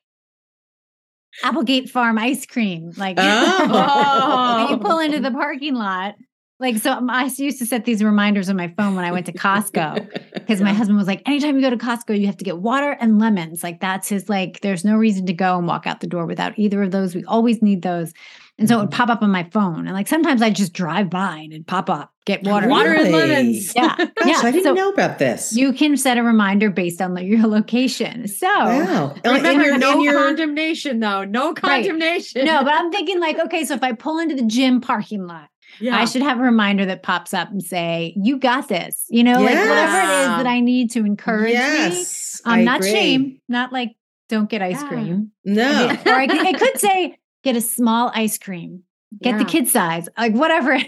[1.43, 2.91] Applegate Farm ice cream.
[2.97, 4.67] Like oh.
[4.69, 5.33] you pull into the oh.
[5.33, 6.15] parking lot.
[6.59, 9.33] Like so I used to set these reminders on my phone when I went to
[9.33, 12.57] Costco because my husband was like, anytime you go to Costco, you have to get
[12.57, 13.63] water and lemons.
[13.63, 16.57] Like that's his like, there's no reason to go and walk out the door without
[16.57, 17.13] either of those.
[17.13, 18.11] We always need those.
[18.59, 18.97] And so it would mm-hmm.
[18.97, 19.85] pop up on my phone.
[19.85, 23.11] And like sometimes I just drive by and it'd pop up, get water, water and
[23.11, 23.73] lemons.
[23.75, 23.95] Yeah.
[23.97, 24.39] Gosh, yeah.
[24.43, 25.55] I didn't so know about this.
[25.55, 28.27] You can set a reminder based on your location.
[28.27, 29.15] So wow.
[29.23, 30.13] remember, your, no your...
[30.13, 31.23] condemnation though.
[31.23, 32.41] No condemnation.
[32.41, 32.45] Right.
[32.47, 35.49] No, but I'm thinking like, okay, so if I pull into the gym parking lot,
[35.79, 35.95] yeah.
[35.95, 39.41] I should have a reminder that pops up and say, "You got this." You know,
[39.41, 39.53] yes.
[39.53, 42.51] like whatever it is that I need to encourage yes, me.
[42.51, 42.89] Um, not agree.
[42.89, 43.95] shame, not like
[44.29, 44.87] don't get ice yeah.
[44.87, 45.31] cream.
[45.43, 48.83] No, or I could, it could say get a small ice cream,
[49.21, 49.37] get yeah.
[49.37, 50.79] the kid size, like whatever.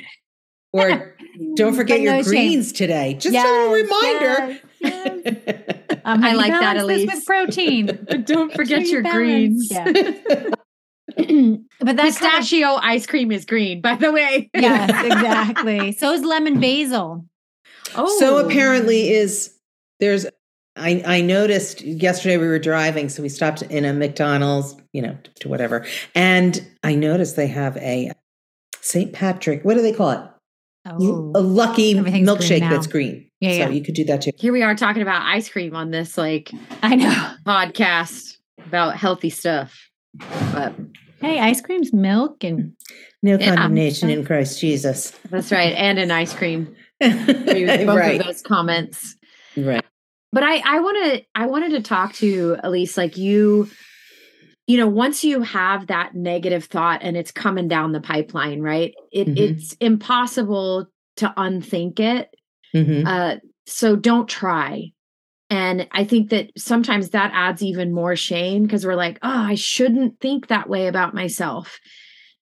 [0.72, 1.16] Or
[1.56, 2.76] don't forget your greens shame.
[2.76, 3.14] today.
[3.16, 4.60] Just yes, a reminder.
[4.80, 6.02] Yes, yes.
[6.06, 7.08] Um, I like that, Elise.
[7.08, 7.86] With protein.
[8.08, 9.70] but don't forget your greens.
[9.72, 9.86] Yeah.
[11.80, 14.50] but that pistachio kind of, ice cream is green, by the way.
[14.54, 15.92] yes, exactly.
[15.94, 17.26] So is lemon basil.
[17.96, 19.56] Oh, so apparently is
[20.00, 20.26] there's
[20.80, 25.18] I, I noticed yesterday we were driving, so we stopped in a McDonald's, you know,
[25.42, 25.86] to whatever.
[26.16, 28.12] And I noticed they have a
[28.82, 29.14] St.
[29.14, 30.22] Patrick, what do they call it?
[30.86, 33.30] Oh, a lucky milkshake that's green.
[33.42, 33.70] Yeah, so yeah.
[33.70, 34.32] you could do that too.
[34.38, 39.30] Here we are talking about ice cream on this like I know podcast about healthy
[39.30, 39.78] stuff.
[40.54, 40.74] But
[41.22, 42.74] hey, ice cream's milk and
[43.22, 45.12] no condemnation in Christ Jesus.
[45.30, 45.74] That's right.
[45.76, 46.76] And an ice cream.
[47.00, 48.20] Both right.
[48.20, 49.16] of those comments.
[49.56, 49.86] Right
[50.32, 53.70] but i i want to i wanted to talk to elise like you
[54.68, 58.94] you know once you have that negative thought and it's coming down the pipeline right
[59.12, 59.38] it, mm-hmm.
[59.38, 60.88] it's impossible
[61.18, 62.30] to unthink it
[62.76, 63.06] mm-hmm.
[63.06, 64.92] uh, so don't try
[65.50, 69.56] and i think that sometimes that adds even more shame because we're like oh i
[69.56, 71.80] shouldn't think that way about myself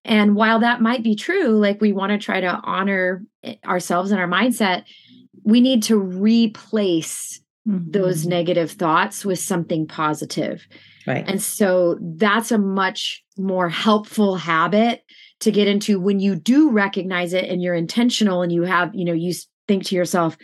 [0.03, 4.11] and while that might be true like we want to try to honor eh, ourselves
[4.11, 4.83] and our mindset
[5.43, 7.91] we need to replace mm-hmm.
[7.91, 10.67] those negative thoughts with something positive.
[11.05, 11.27] Right.
[11.27, 15.03] And so that's a much more helpful habit
[15.39, 19.05] to get into when you do recognize it and you're intentional and you have, you
[19.05, 19.33] know, you
[19.67, 20.37] think to yourself,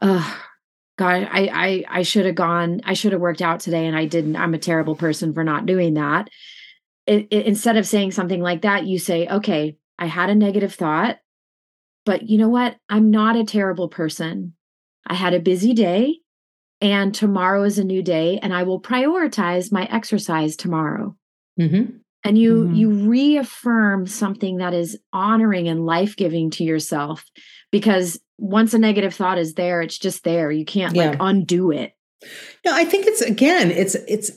[0.00, 0.42] oh,
[0.98, 1.48] God, I
[1.88, 4.36] I I should have gone, I should have worked out today and I didn't.
[4.36, 6.28] I'm a terrible person for not doing that.
[7.06, 10.74] It, it, instead of saying something like that, you say, okay, I had a negative
[10.74, 11.18] thought,
[12.04, 12.76] but you know what?
[12.88, 14.54] I'm not a terrible person.
[15.06, 16.18] I had a busy day
[16.82, 21.16] and tomorrow is a new day and I will prioritize my exercise tomorrow.
[21.58, 21.96] Mm-hmm.
[22.24, 22.76] And you Mhm.
[22.76, 27.24] you reaffirm something that is honoring and life-giving to yourself
[27.70, 30.50] because once a negative thought is there, it's just there.
[30.50, 31.92] You can't like undo it.
[32.64, 34.30] No, I think it's again, it's it's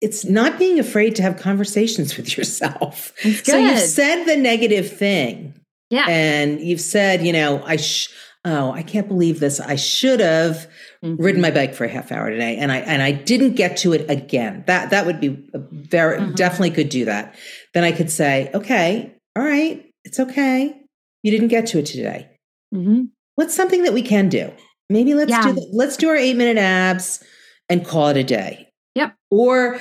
[0.00, 3.12] it's not being afraid to have conversations with yourself.
[3.44, 5.54] So you've said the negative thing.
[5.90, 6.06] Yeah.
[6.08, 8.08] And you've said, you know, I sh-
[8.44, 9.58] oh, I can't believe this.
[9.60, 10.68] I should have
[11.02, 11.16] Mhm.
[11.18, 13.92] ridden my bike for a half hour today and I and I didn't get to
[13.92, 14.64] it again.
[14.66, 16.32] That that would be a very Mm-hmm.
[16.32, 16.36] Mhm.
[16.36, 17.34] definitely could do that.
[17.72, 20.76] Then I could say, okay, all right, it's okay.
[21.22, 22.28] You didn't get to it today.
[22.74, 23.08] Mhm.
[23.36, 24.50] What's something that we can do?
[24.90, 25.42] Maybe let's Yeah.
[25.42, 27.20] do the, let's do our 8 minute abs
[27.70, 28.68] and call it a day.
[28.94, 29.14] Yep.
[29.30, 29.80] Or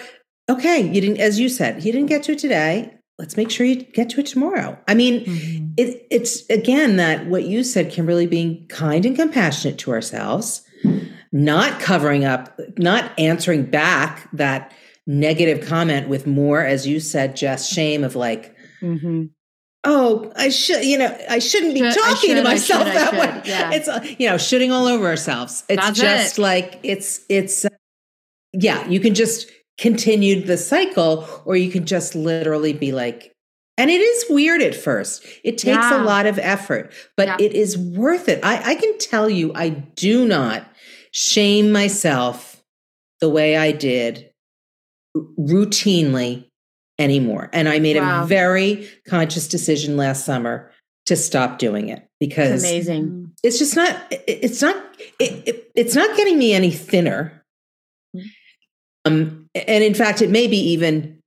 [0.50, 2.93] okay, you didn't as you said, you didn't get to it today.
[3.20, 4.78] Let's make sure you get to it tomorrow.
[4.88, 5.74] I mean, Mhm.
[5.78, 10.62] it, it's again that what you said, Kimberly, being kind and compassionate to ourselves,
[11.32, 14.72] not covering up, not answering back that
[15.06, 19.30] negative comment with more, as you said, just shame of like, Mhm.
[19.84, 22.96] oh, I should, you know, I shouldn't be Should- I talking should, to myself should,
[22.96, 23.42] that way.
[23.46, 23.72] yeah.
[23.74, 25.64] It's, uh, you know, shooting all over ourselves.
[25.70, 26.42] It's That's just it.
[26.42, 27.70] like, it's, it's, uh,
[28.54, 33.32] yeah, you can just continue the cycle or you can just literally be like,
[33.78, 35.26] and it is weird at first.
[35.44, 36.02] It takes Yeah.
[36.02, 37.38] a lot of effort, but Yeah.
[37.40, 38.40] it is worth it.
[38.44, 40.68] I, I can tell you, I do not
[41.12, 42.64] shame myself
[43.20, 44.30] the way I did
[45.18, 46.50] routinely
[47.00, 47.50] anymore.
[47.54, 48.24] And I made Wow.
[48.24, 50.72] a very conscious decision last summer
[51.06, 53.32] to stop doing it It's because amazing.
[53.44, 54.76] it's just not it- it's not
[55.20, 57.44] it, it, it's not getting me any thinner
[58.16, 58.24] Mm.
[59.06, 61.20] Um and in fact it may be even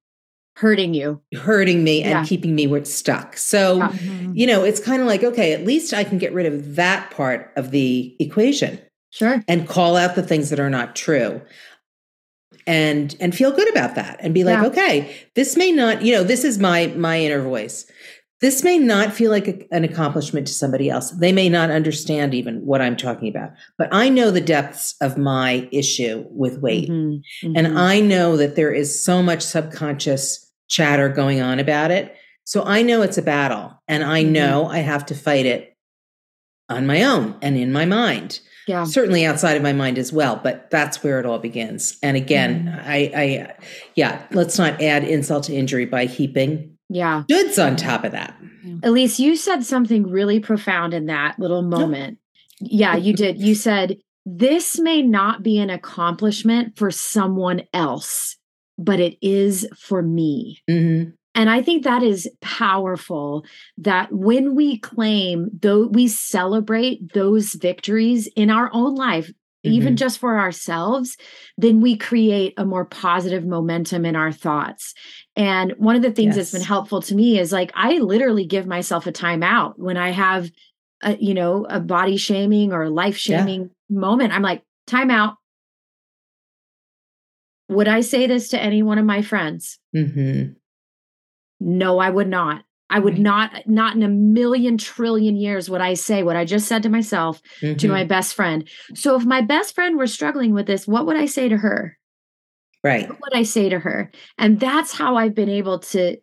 [0.57, 1.21] Hurting you.
[1.35, 2.25] hurting me and Yeah.
[2.25, 3.89] keeping me where it's stuck so Yeah.
[3.89, 4.33] Mhm.
[4.35, 7.11] you know it's kind of like okay at least i can get rid of that
[7.11, 8.79] part of the equation
[9.11, 9.45] Sure.
[9.49, 11.43] and call out the things that are not true
[12.67, 14.67] and and feel good about that and be like Yeah.
[14.69, 17.85] okay this may not you know this is my my inner voice
[18.42, 22.35] this may not feel like a, an accomplishment to somebody else they may not understand
[22.35, 26.88] even what i'm talking about but i know the depths of my issue with weight
[26.90, 27.22] Mhm.
[27.42, 27.77] and Mhm.
[27.77, 32.83] i know that there is so much subconscious chatter going on about it so i
[32.83, 34.31] know it's a battle and i Mhm.
[34.31, 35.77] know i have to fight it
[36.68, 38.83] on my own and in my mind yeah.
[38.85, 42.66] certainly outside of my mind as well but that's where it all begins and again
[42.66, 42.83] Mhm.
[42.87, 43.55] i i
[43.94, 47.25] yeah let's not add insult to injury by heaping Yeah.
[47.29, 48.35] goods on top of that
[48.83, 52.18] Elise, you said something really profound in that little moment.
[52.61, 53.38] Yeah, you did.
[53.40, 58.37] You said, This may not be an accomplishment for someone else,
[58.77, 60.62] but it is for me.
[60.68, 61.12] Mhm.
[61.37, 63.44] And I think that is powerful
[63.79, 69.31] that when we claim, though we celebrate those victories in our own life,
[69.62, 69.99] even Mhm.
[69.99, 71.16] just for ourselves,
[71.59, 74.94] then we create a more positive momentum in our thoughts.
[75.37, 78.66] And one of the things that's been helpful to me is like I literally give
[78.66, 80.51] myself a timeout when I have
[81.03, 83.38] a, you know, a body shaming or life Yeah.
[83.38, 84.33] shaming moment.
[84.33, 85.35] I'm like, timeout.
[87.68, 89.79] Would I say this to any one of my friends?
[89.94, 90.55] Mhm.
[91.61, 92.62] No, I would not.
[92.88, 93.22] I would Right.
[93.22, 96.88] not, not in a million trillion years would I say what I just said to
[96.88, 97.88] myself to Mhm.
[97.88, 98.68] my best friend.
[98.94, 101.99] So if my best friend were struggling with this, what would I say to her?
[102.87, 104.11] Right What I say to her?
[104.38, 106.16] And that's how I've been able to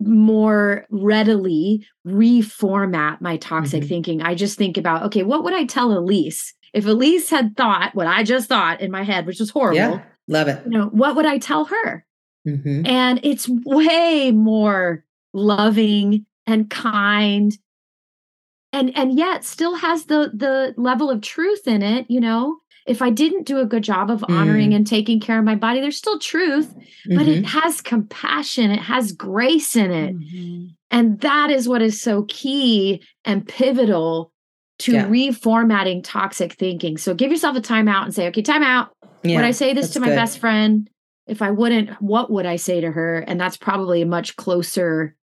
[0.00, 3.88] more readily reformat my toxic Mhm.
[3.88, 4.22] thinking.
[4.22, 6.54] I just think about, okay, what would I tell Elise?
[6.74, 10.02] If Elise had thought what I just thought in my head, which was horrible, yeah
[10.28, 12.04] love it you know, what would I tell her?
[12.46, 12.86] Mhm.
[12.86, 17.56] and it's way more loving and kind
[18.72, 23.02] and and yet still has the the level of truth in it you know if
[23.02, 25.96] i didn't do a good job of honoring and taking care of my body there's
[25.98, 26.72] still truth
[27.08, 27.38] but Mhm.
[27.38, 30.70] it has compassion it has grace in it Mhm.
[30.90, 34.32] and that is what is so key and pivotal
[34.80, 35.06] to Yeah.
[35.08, 38.88] reformatting toxic thinking so give yourself a timeout and say okay timeout
[39.22, 40.14] yeah would I say this to my good.
[40.16, 40.88] best friend?
[41.26, 43.18] If I wouldn't, what would I say to her?
[43.18, 45.16] And that's probably a much closer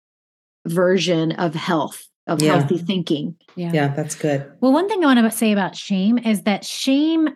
[0.66, 2.58] version of health, of Yeah.
[2.58, 3.36] healthy thinking.
[3.56, 3.72] Yeah.
[3.74, 7.30] yeah that's good Well, one thing I want to say about shame is that shame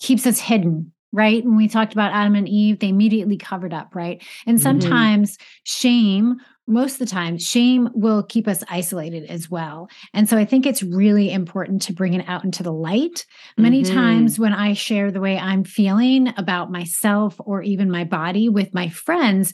[0.00, 1.44] keeps us hidden, right?
[1.44, 4.22] When we talked about Adam and Eve, they immediately covered up, right?
[4.46, 4.62] And Mhm.
[4.62, 9.88] sometimes shame, most of the time, shame will keep us isolated as well.
[10.14, 13.26] And so I think it's really important to bring it out into the light.
[13.58, 13.92] Many Mhm.
[13.92, 18.72] times when I share the way I'm feeling about myself or even my body with
[18.72, 19.52] my friends,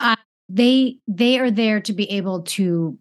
[0.00, 0.16] uh,
[0.48, 2.98] they they are there to be able to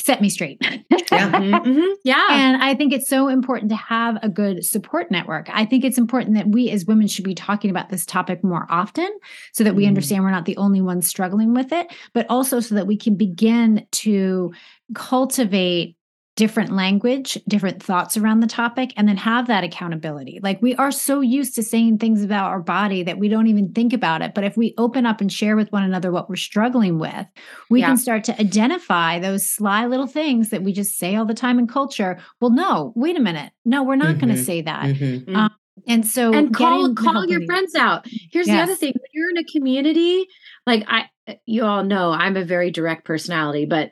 [0.00, 0.58] set me straight.
[0.60, 0.78] Yeah.
[0.90, 1.84] mm-hmm.
[2.04, 2.26] Yeah.
[2.30, 5.48] And I think it's so important to have a good support network.
[5.52, 8.66] I think it's important that we as women should be talking about this topic more
[8.70, 9.10] often
[9.52, 9.88] so that we Mhm.
[9.88, 13.14] understand we're not the only ones struggling with it, but also so that we can
[13.16, 14.52] begin to
[14.94, 15.96] cultivate
[16.40, 20.40] different language, different thoughts around the topic, and then have that accountability.
[20.42, 23.74] Like we are so used to saying things about our body that we don't even
[23.74, 24.32] think about it.
[24.34, 27.26] But if we open up and share with one another what we're struggling with,
[27.68, 27.88] we Yeah.
[27.88, 31.58] can start to identify those sly little things that we just say all the time
[31.58, 32.18] in culture.
[32.40, 33.52] Well, no, wait a minute.
[33.66, 34.38] No, we're not going Mhm.
[34.38, 34.86] to say that.
[34.86, 35.36] Mhm.
[35.36, 35.50] Um,
[35.86, 38.06] and so and call call your friends out.
[38.32, 40.24] Here's the other thing: when you're in a community,
[40.66, 41.04] like I,
[41.44, 43.90] you all know, I'm a very direct personality, but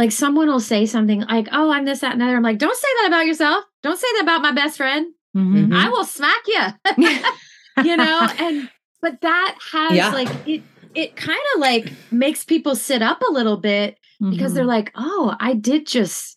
[0.00, 2.76] like someone will say something like, "Oh, I'm this, that, and other." I'm like, "Don't
[2.76, 3.64] say that about yourself.
[3.82, 5.12] Don't say that about my best friend.
[5.36, 5.68] Mhm.
[5.68, 5.74] Mhm.
[5.76, 6.64] I will smack you."
[7.90, 8.70] you know, and
[9.02, 10.10] but that has Yeah.
[10.12, 10.62] like it.
[10.94, 14.54] It kind of like makes people sit up a little bit because Mhm.
[14.56, 16.36] they're like, "Oh, I did just,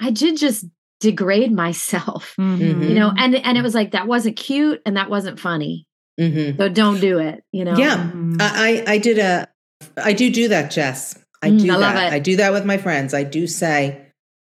[0.00, 0.64] I did just
[1.00, 2.88] degrade myself." Mhm.
[2.88, 5.86] You know, and and it was like that wasn't cute and that wasn't funny.
[6.18, 6.56] Mhm.
[6.58, 7.76] So don't do it, you know?
[7.76, 8.10] Yeah.
[8.40, 9.48] I, I I did a
[9.96, 11.19] I do do that, Jess.
[11.42, 12.12] I Mm, do I that.
[12.12, 12.14] it.
[12.14, 13.14] I do that with my friends.
[13.14, 14.00] I do say,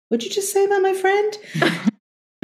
[0.08, 1.38] "What'd you just say about my friend?"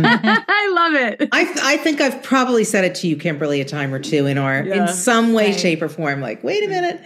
[0.03, 1.29] I love it.
[1.33, 4.39] I I think I've probably said it to you, Kimberly, a time or two in
[4.39, 4.83] our Yeah.
[4.89, 5.61] in some way, Right.
[5.61, 6.21] shape, or form.
[6.21, 7.01] Like, wait a minute.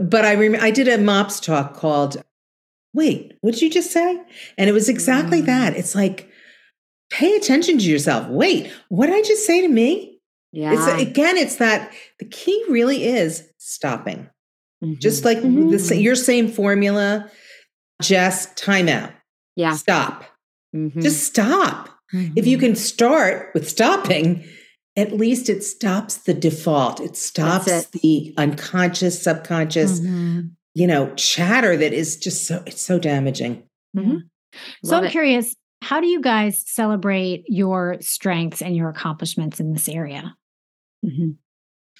[0.00, 2.22] But I remember I did a MOPS talk called
[2.92, 4.20] "Wait, what did you just say?"
[4.58, 5.46] And it was exactly Mm.
[5.46, 5.76] that.
[5.76, 6.28] It's like,
[7.10, 8.28] pay attention to yourself.
[8.28, 10.18] Wait, what did I just say to me?
[10.52, 10.72] Yeah.
[10.74, 14.28] It's again, it's that the key really is stopping.
[14.82, 14.98] Mhm.
[15.00, 15.88] Just like Mhm.
[15.88, 17.30] the, your same formula,
[18.02, 19.12] just time out.
[19.56, 19.74] yeah.
[19.76, 20.24] Stop.
[20.74, 21.02] Mhm.
[21.02, 21.88] Just stop.
[22.12, 24.44] If you can start with stopping,
[24.96, 26.98] at least it stops the default.
[27.00, 27.88] It stops it.
[28.02, 30.50] the unconscious, subconscious, Mhm.
[30.74, 33.62] you know, chatter that is just so it's so damaging.
[33.96, 34.22] Mhm.
[34.84, 35.10] So I'm it.
[35.12, 40.34] curious, how do you guys celebrate your strengths and your accomplishments in this area?
[41.04, 41.36] Mhm.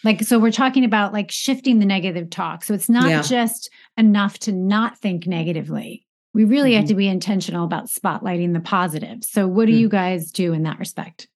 [0.05, 2.65] Like, so we're talking about like shifting the negative talk.
[2.65, 3.23] So it's not Yeah.
[3.23, 6.07] just enough to not think negatively.
[6.33, 6.89] We really have Mhm.
[6.89, 9.25] to be intentional about spotlighting the positive.
[9.25, 9.79] So, what do Mm.
[9.81, 11.29] you guys do in that respect?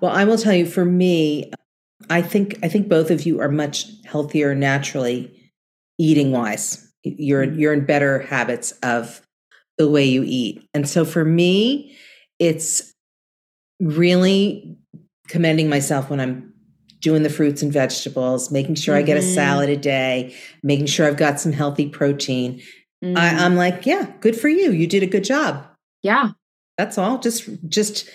[0.00, 1.50] Well, I will tell you for me,
[2.08, 5.50] I think I think both of you are much healthier naturally
[5.98, 6.90] eating wise.
[7.02, 9.20] You're you're in better habits of
[9.76, 10.62] the way you eat.
[10.72, 11.96] And so for me,
[12.38, 12.92] it's
[13.80, 14.76] really
[15.28, 16.49] commending myself when I'm
[17.00, 19.34] doing the fruits and vegetables, making sure I get a Mhm.
[19.34, 22.60] salad a day, making sure I've got some healthy protein.
[23.04, 23.16] Mhm.
[23.16, 24.70] I, I'm like, yeah, good for you.
[24.72, 25.66] You did a good job.
[26.02, 26.30] yeah.
[26.78, 27.18] That's all.
[27.18, 28.08] Just just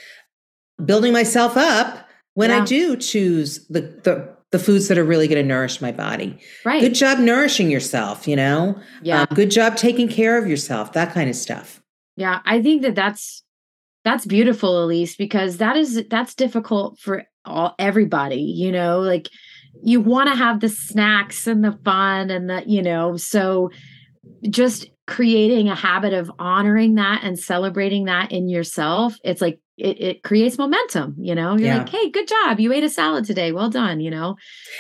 [0.84, 5.42] building myself up when I do choose the the, the foods that are really going
[5.42, 6.40] to nourish my body.
[6.66, 6.82] Right.
[6.82, 8.28] Good job nourishing yourself.
[8.28, 9.22] You know, yeah.
[9.22, 10.94] Um, good job taking care of yourself.
[10.94, 11.80] That kind of stuff.
[12.18, 13.44] Yeah, I think that that's
[14.06, 18.38] that's beautiful, Elise, because that is that's difficult for all everybody.
[18.42, 19.28] You know, like
[19.84, 23.72] you want to have the snacks and the fun and the you know, so
[24.50, 29.16] just creating a habit of honoring that and celebrating that in yourself.
[29.24, 31.16] It's like it, it creates momentum.
[31.20, 31.78] You know, you're Yeah.
[31.80, 33.52] like, hey, good job, you ate a salad today.
[33.52, 34.00] Well done.
[34.00, 34.36] You know,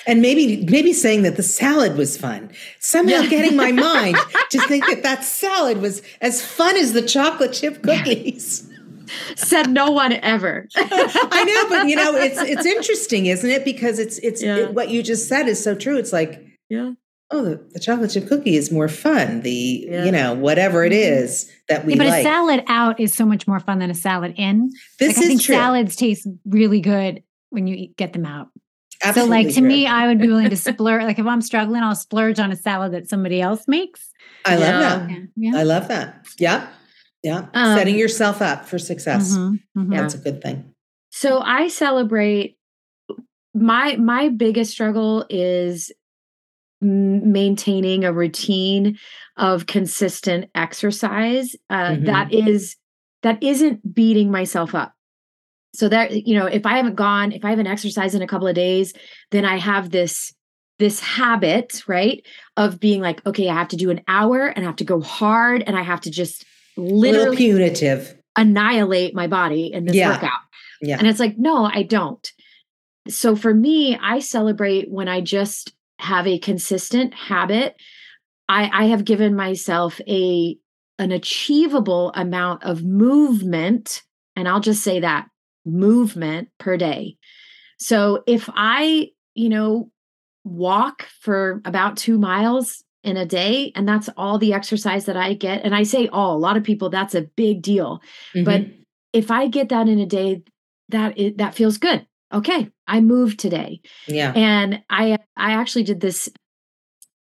[0.07, 2.51] And maybe maybe saying that the salad was fun.
[2.79, 3.27] Somehow Yeah.
[3.29, 4.17] getting my mind
[4.51, 8.64] to think that that salad was as fun as the chocolate chip cookies.
[9.35, 10.67] Said no one ever.
[10.75, 13.63] I know, but you know, it's it's interesting, isn't it?
[13.65, 14.57] Because it's it's Yeah.
[14.57, 15.97] it- what you just said is so true.
[15.97, 16.91] It's like yeah.
[17.31, 19.41] oh, the, the chocolate chip cookie is more fun.
[19.41, 20.05] The Yeah.
[20.05, 21.51] you know whatever it Mhm.
[21.69, 22.19] that we Yeah, but like.
[22.21, 24.69] a salad out is so much more fun than a salad in.
[24.99, 25.55] this like, I think true.
[25.55, 28.47] salads taste really good when you eat, get them out.
[29.13, 29.61] so, like to true.
[29.67, 31.03] me, I would be willing to splurge.
[31.03, 34.09] like if I'm struggling, I'll splurge on a salad that somebody else makes.
[34.45, 35.09] I love that.
[35.09, 35.57] Yeah, yeah.
[35.59, 36.25] I love that.
[36.39, 36.67] Yeah,
[37.25, 37.47] yeah.
[37.53, 39.35] Um, Setting yourself up for success.
[39.35, 39.93] Mhm, mhm.
[39.93, 40.01] Yeah.
[40.01, 40.71] That's a good thing.
[41.11, 42.57] So I celebrate
[43.53, 45.91] my my biggest struggle is
[46.81, 48.97] maintaining a routine
[49.37, 52.05] of consistent exercise uh, Mhm.
[52.05, 52.75] that is
[53.23, 54.93] that isn't beating myself up
[55.73, 58.47] so that you know if i haven't gone if i haven't exercised in a couple
[58.47, 58.93] of days
[59.31, 60.33] then i have this
[60.79, 62.25] this habit right
[62.57, 65.01] of being like okay i have to do an hour and i have to go
[65.01, 66.45] hard and i have to just
[66.77, 68.15] literally punitive.
[68.37, 70.11] annihilate my body in this Yeah.
[70.13, 70.39] workout.
[70.81, 70.97] Yeah.
[70.97, 72.31] And it's like, no, I don't.
[73.07, 77.75] So for me, I celebrate when I just have a consistent habit.
[78.49, 80.57] I, I have given myself a
[80.97, 84.01] an achievable amount of movement,
[84.37, 85.27] and I'll just say that
[85.65, 87.17] movement per day.
[87.79, 89.91] So if I, you know,
[90.45, 95.33] walk for about two miles in a day and that's all the exercise that I
[95.33, 95.63] get.
[95.63, 98.01] And I say all, a lot of people, that's a big deal.
[98.33, 98.43] Mm-hmm.
[98.43, 98.65] But
[99.13, 100.43] if I get that in a day,
[100.89, 102.05] that it, that feels good.
[102.33, 103.81] Okay, I moved today.
[104.07, 104.33] Yeah.
[104.35, 106.29] And I I actually did this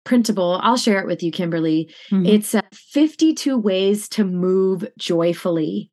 [0.05, 0.59] printable.
[0.62, 1.93] I'll share it with you, Kimberly.
[2.11, 2.26] Mm-hmm.
[2.26, 5.91] It's uh, 52 ways to move joyfully.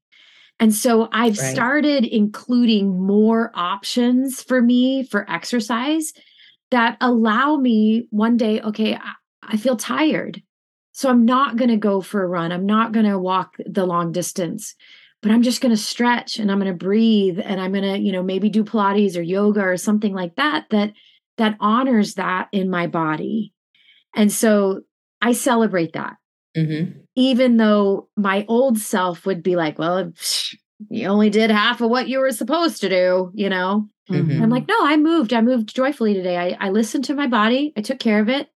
[0.60, 1.54] And so I've right.
[1.54, 6.14] started including more options for me for exercise
[6.72, 8.98] that allow me one day, okay,
[9.48, 10.42] I, feel tired.
[10.92, 12.52] So I'm not going to go for a run.
[12.52, 14.76] I'm not going to walk the long distance,
[15.22, 18.00] but I'm just going to stretch and I'm going to breathe and I'm going to,
[18.00, 20.94] you know, maybe do Pilates or yoga or something like that that
[21.38, 23.54] that honors that in my body.
[24.16, 24.82] And so
[25.22, 26.16] I celebrate that.
[26.56, 27.00] Mm-hmm.
[27.16, 30.14] Even though my old self would be like, well,
[30.90, 33.90] you only did half of what you were supposed to do, you know?
[34.10, 34.42] Mm-hmm.
[34.42, 35.34] I'm like, no, I moved.
[35.34, 36.38] I moved joyfully today.
[36.38, 37.74] I, I listened to my body.
[37.76, 38.50] I took care of it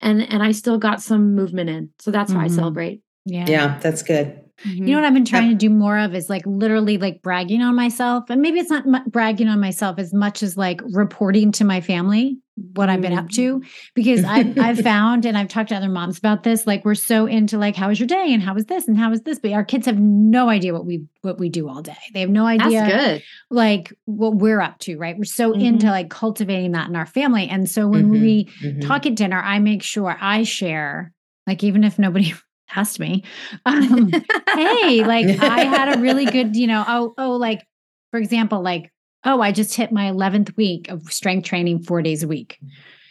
[0.00, 1.90] and and I still got some movement in.
[1.98, 2.40] So that's mm-hmm.
[2.40, 3.02] why I celebrate.
[3.24, 3.46] Yeah.
[3.48, 4.45] Yeah, that's good.
[4.64, 4.86] Mm-hmm.
[4.86, 7.62] You know what I've been trying to do more of is like literally like bragging
[7.62, 8.30] on myself.
[8.30, 11.80] And maybe it's not m- bragging on myself as much as like reporting to my
[11.80, 12.38] family
[12.72, 13.66] what I've been up to mm.
[13.94, 17.26] because I've, I've found and I've talked to other moms about this like we're so
[17.26, 19.52] into like how was your day and how was this and how was this but
[19.52, 22.46] our kids have no idea what we what we do all day they have no
[22.46, 23.22] idea That's good.
[23.50, 25.60] like what we're up to right we're so mm-hmm.
[25.60, 28.22] into like cultivating that in our family and so when mm-hmm.
[28.22, 28.80] we mm-hmm.
[28.80, 31.12] talk at dinner I make sure I share
[31.46, 32.32] like even if nobody
[32.74, 33.22] asked me
[33.64, 34.10] um,
[34.54, 37.66] hey like I had a really good you know oh oh like
[38.10, 38.90] for example like
[39.26, 42.58] oh, I just hit my 11th week of strength training four days a week.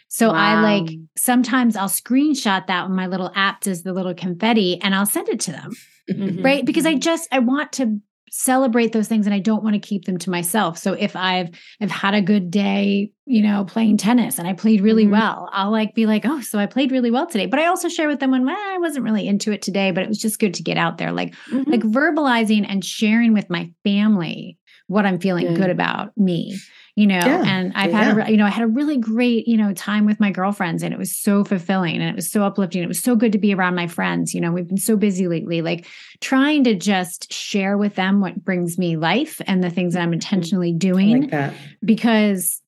[0.08, 0.34] So wow.
[0.34, 4.94] I like sometimes I'll screenshot that when my little app does the little confetti and
[4.94, 5.72] I'll send it to them.
[6.10, 6.42] Mm-hmm.
[6.42, 6.64] Right.
[6.64, 8.00] Because I just I want to
[8.38, 10.76] celebrate those things and I don't want to keep them to myself.
[10.76, 11.48] So if I've
[11.80, 15.12] I've had a good day, you know, playing tennis and I played really mm-hmm.
[15.12, 17.88] well, I'll like be like, "Oh, so I played really well today." But I also
[17.88, 20.38] share with them when well, I wasn't really into it today, but it was just
[20.38, 21.12] good to get out there.
[21.12, 21.70] Like mm-hmm.
[21.70, 26.58] like verbalizing and sharing with my family what I'm feeling good about me,
[26.96, 27.16] you know.
[27.16, 27.42] Yeah.
[27.46, 28.02] And I've yeah.
[28.02, 30.82] had, a, you know, I had a really great, you know, time with my girlfriends
[30.82, 32.82] and it was so fulfilling and it was so uplifting.
[32.82, 34.34] It was so good to be around my friends.
[34.34, 35.86] You know, we've been so busy lately, like
[36.20, 40.06] trying to just share with them what brings me life and the things that I'm
[40.06, 40.14] mm-hmm.
[40.14, 41.28] intentionally doing.
[41.28, 41.52] Like
[41.84, 42.62] because,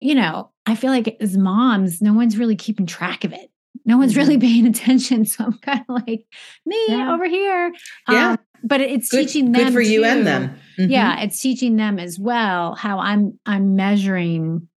[0.00, 3.48] you know, I feel like as moms, no one's really keeping track of it
[3.84, 4.40] no one's really mm-hmm.
[4.46, 5.24] paying attention.
[5.24, 6.24] So I'm kind of like
[6.64, 7.12] me yeah.
[7.12, 7.72] over here.
[8.08, 8.32] Yeah.
[8.32, 10.06] Um, but it's good, teaching them good for you too.
[10.06, 10.56] and them.
[10.78, 10.90] Mm-hmm.
[10.90, 14.68] Yeah, it's teaching them as well how I'm I'm measuring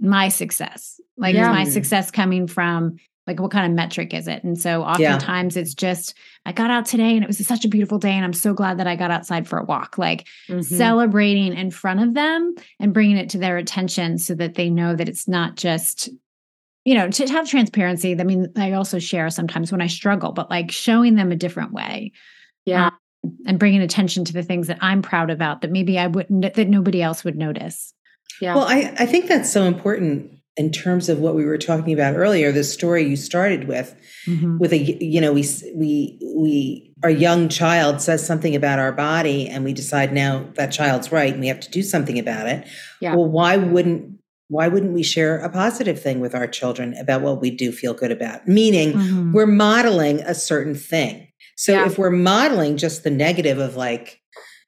[0.00, 1.00] my success.
[1.16, 1.50] Like yeah.
[1.50, 2.96] is my success coming from
[3.26, 4.42] like what kind of metric is it?
[4.42, 5.62] And so oftentimes yeah.
[5.62, 6.14] it's just
[6.46, 8.78] I got out today and it was such a beautiful day and I'm so glad
[8.78, 9.98] that I got outside for a walk.
[9.98, 10.62] Like mm-hmm.
[10.62, 14.96] celebrating in front of them and bringing it to their attention so that they know
[14.96, 16.08] that it's not just
[16.84, 20.50] you know to have transparency i mean i also share sometimes when i struggle but
[20.50, 22.12] like showing them a different way
[22.64, 22.92] yeah um,
[23.46, 26.68] and bringing attention to the things that I'm proud about that maybe I wouldn't, that
[26.68, 27.92] nobody else would notice.
[28.40, 28.54] Yeah.
[28.54, 32.16] Well, I, I think that's so important in terms of what we were talking about
[32.16, 33.94] earlier, the story you started with,
[34.26, 34.58] mm-hmm.
[34.58, 35.44] with a, you know, we,
[35.74, 40.72] we, we, our young child says something about our body and we decide now that
[40.72, 42.66] child's right and we have to do something about it.
[43.00, 43.14] Yeah.
[43.14, 44.18] Well, why wouldn't,
[44.48, 47.94] why wouldn't we share a positive thing with our children about what we do feel
[47.94, 48.48] good about?
[48.48, 49.32] Meaning mm-hmm.
[49.32, 51.28] we're modeling a certain thing.
[51.60, 51.84] So yeah.
[51.84, 54.18] if we're modeling just the negative of like,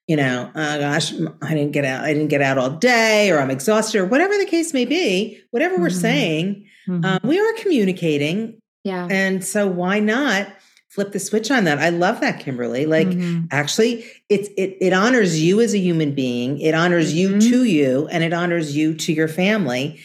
[0.07, 3.41] you know, oh gosh, I didn't get out, I didn't get out all day, or
[3.41, 5.85] I'm exhausted, or whatever the case may be, whatever mm-hmm.
[5.85, 7.03] we're saying, mm-hmm.
[7.03, 8.61] um, we are communicating.
[8.85, 9.09] Yeah.
[9.11, 10.49] And so why not
[10.91, 11.79] flip the switch on that?
[11.79, 12.85] I love that, Kimberly.
[12.85, 13.47] Like mm-hmm.
[13.51, 17.39] actually, it's it it honors you as a human being, it honors you mm-hmm.
[17.39, 19.99] to you, and it honors you to your family.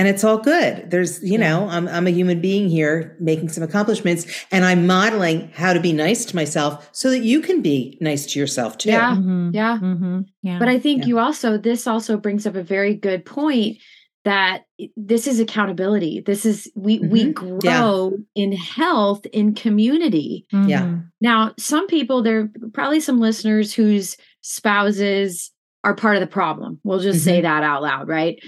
[0.00, 0.90] And it's all good.
[0.90, 5.50] There's, you know, I'm, I'm a human being here making some accomplishments and I'm modeling
[5.54, 8.88] how to be nice to myself so that you can be nice to yourself too.
[8.88, 9.10] Yeah.
[9.10, 9.50] Mm-hmm.
[9.52, 9.78] Yeah.
[9.78, 10.20] Mm-hmm.
[10.40, 10.58] yeah.
[10.58, 11.08] But I think yeah.
[11.08, 13.76] you also, this also brings up a very good point
[14.24, 14.62] that
[14.96, 16.22] this is accountability.
[16.22, 17.10] This is, we, mm-hmm.
[17.10, 18.42] we grow yeah.
[18.42, 20.46] in health in community.
[20.50, 20.84] Yeah.
[20.84, 21.00] Mm-hmm.
[21.20, 25.50] Now, some people, there are probably some listeners whose spouses
[25.84, 26.80] are part of the problem.
[26.84, 27.42] We'll just say mm-hmm.
[27.42, 28.38] that out loud, right?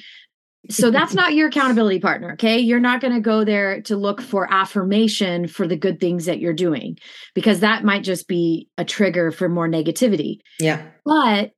[0.70, 2.32] So that's not your accountability partner.
[2.34, 2.58] Okay.
[2.58, 6.38] You're not going to go there to look for affirmation for the good things that
[6.38, 6.98] you're doing
[7.34, 10.38] because that might just be a trigger for more negativity.
[10.60, 10.82] Yeah.
[11.04, 11.50] But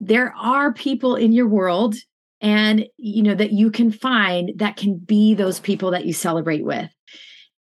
[0.00, 1.94] there are people in your world
[2.40, 6.64] and you know that you can find that can be those people that you celebrate
[6.64, 6.88] with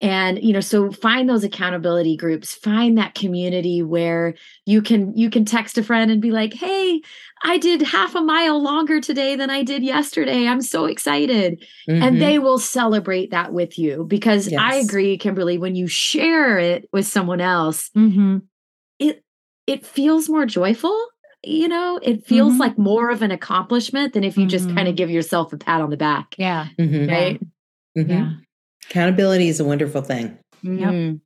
[0.01, 4.33] and you know so find those accountability groups find that community where
[4.65, 7.01] you can you can text a friend and be like hey
[7.43, 12.03] i did half a mile longer today than i did yesterday i'm so excited mm-hmm.
[12.03, 14.59] and they will celebrate that with you because yes.
[14.61, 18.39] i agree kimberly when you share it with someone else mm-hmm.
[18.99, 19.23] it
[19.65, 21.07] it feels more joyful
[21.41, 22.61] you know it feels mm-hmm.
[22.61, 24.95] like more of an accomplishment than if you just kind of mm-hmm.
[24.95, 27.09] give yourself a pat on the back yeah mm-hmm.
[27.09, 27.41] right
[27.97, 28.11] mm-hmm.
[28.11, 28.31] yeah
[28.89, 30.37] Accountability is a wonderful thing.
[30.63, 31.17] Yep.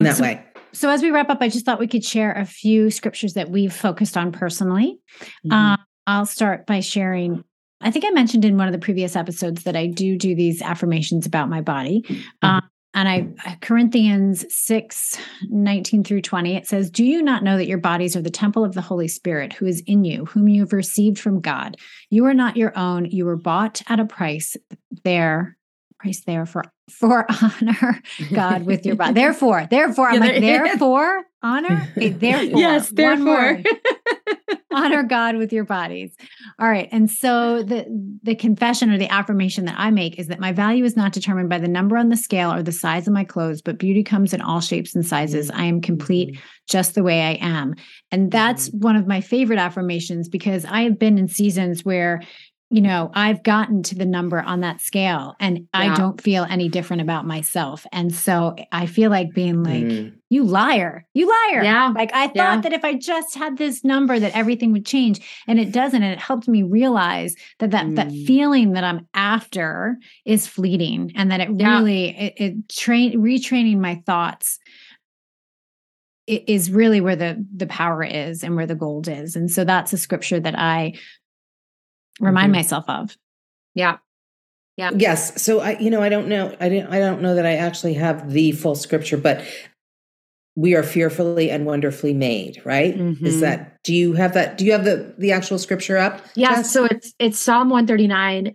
[0.00, 0.44] That so, way.
[0.72, 3.50] So, as we wrap up, I just thought we could share a few scriptures that
[3.50, 4.98] we've focused on personally.
[5.44, 5.52] Mm-hmm.
[5.52, 7.44] Uh, I'll start by sharing.
[7.80, 10.60] I think I mentioned in one of the previous episodes that I do do these
[10.60, 12.02] affirmations about my body.
[12.02, 12.22] Mm-hmm.
[12.42, 12.60] Uh,
[12.92, 17.78] and I, Corinthians 6, 19 through 20, it says, Do you not know that your
[17.78, 20.72] bodies are the temple of the Holy Spirit who is in you, whom you have
[20.72, 21.76] received from God?
[22.10, 23.04] You are not your own.
[23.04, 24.56] You were bought at a price.
[25.04, 25.56] There,
[26.00, 29.14] price there for for honor God with your body.
[29.14, 31.88] Therefore, therefore, I'm like, therefore, honor.
[31.96, 33.62] Okay, therefore, yes, therefore,
[34.72, 36.16] honor God with your bodies.
[36.58, 37.86] All right, and so the
[38.22, 41.48] the confession or the affirmation that I make is that my value is not determined
[41.48, 44.32] by the number on the scale or the size of my clothes, but beauty comes
[44.32, 45.50] in all shapes and sizes.
[45.50, 46.40] I am complete mm-hmm.
[46.66, 47.74] just the way I am,
[48.10, 48.80] and that's mm-hmm.
[48.80, 52.22] one of my favorite affirmations because I have been in seasons where
[52.72, 55.64] you know, I've gotten to the number on that scale and yeah.
[55.72, 57.84] I don't feel any different about myself.
[57.90, 60.14] And so I feel like being like, mm.
[60.28, 61.64] you liar, you liar.
[61.64, 61.88] Yeah.
[61.88, 62.60] Like I thought yeah.
[62.60, 66.00] that if I just had this number that everything would change and it doesn't.
[66.00, 67.96] And it helped me realize that that, mm.
[67.96, 71.76] that feeling that I'm after is fleeting and that it yeah.
[71.76, 74.60] really, it, it train, retraining my thoughts
[76.28, 79.92] is really where the the power is and where the gold is and so that's
[79.92, 80.92] a scripture that i
[82.20, 82.58] remind mm-hmm.
[82.58, 83.16] myself of.
[83.74, 83.98] Yeah.
[84.76, 84.90] Yeah.
[84.96, 85.42] Yes.
[85.42, 86.56] So I, you know, I don't know.
[86.60, 89.44] I didn't, I don't know that I actually have the full scripture, but
[90.56, 92.96] we are fearfully and wonderfully made, right?
[92.96, 93.26] Mm-hmm.
[93.26, 94.58] Is that, do you have that?
[94.58, 96.24] Do you have the, the actual scripture up?
[96.34, 96.56] Yeah.
[96.56, 96.72] Jess?
[96.72, 98.54] So it's, it's Psalm 139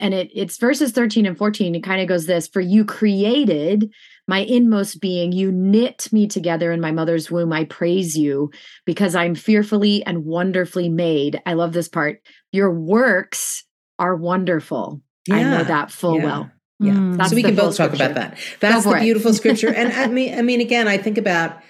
[0.00, 1.74] and it, it's verses 13 and 14.
[1.74, 3.92] It kind of goes this, for you created
[4.30, 7.52] my inmost being, you knit me together in my mother's womb.
[7.52, 8.52] I praise you
[8.86, 11.42] because I'm fearfully and wonderfully made.
[11.46, 12.22] I love this part.
[12.52, 13.64] Your works
[13.98, 15.02] are wonderful.
[15.26, 16.50] Yeah, I know that full yeah, well.
[16.78, 16.92] Yeah.
[16.92, 18.38] Mm, so we can both talk about that.
[18.60, 19.74] That's the beautiful scripture.
[19.74, 21.60] And I mean, I mean, again, I think about,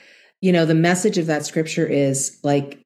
[0.42, 2.78] you know, the message of that scripture is like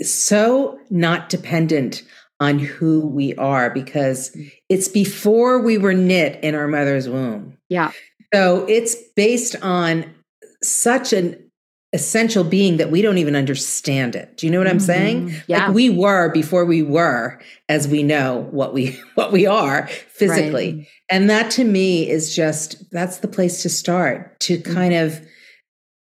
[0.00, 2.04] so not dependent
[2.38, 4.52] on who we are because mm.
[4.68, 7.58] it's before we were knit in our mother's womb.
[7.68, 7.90] Yeah.
[8.34, 10.14] So it's based on
[10.62, 11.48] such an
[11.94, 14.36] essential being that we don't even understand it.
[14.36, 14.84] Do you know what I'm mm-hmm.
[14.84, 15.34] saying?
[15.46, 15.66] Yeah.
[15.66, 20.74] Like we were before we were as we know what we what we are physically.
[20.74, 20.88] Right.
[21.10, 24.74] And that to me is just that's the place to start to mm-hmm.
[24.74, 25.26] kind of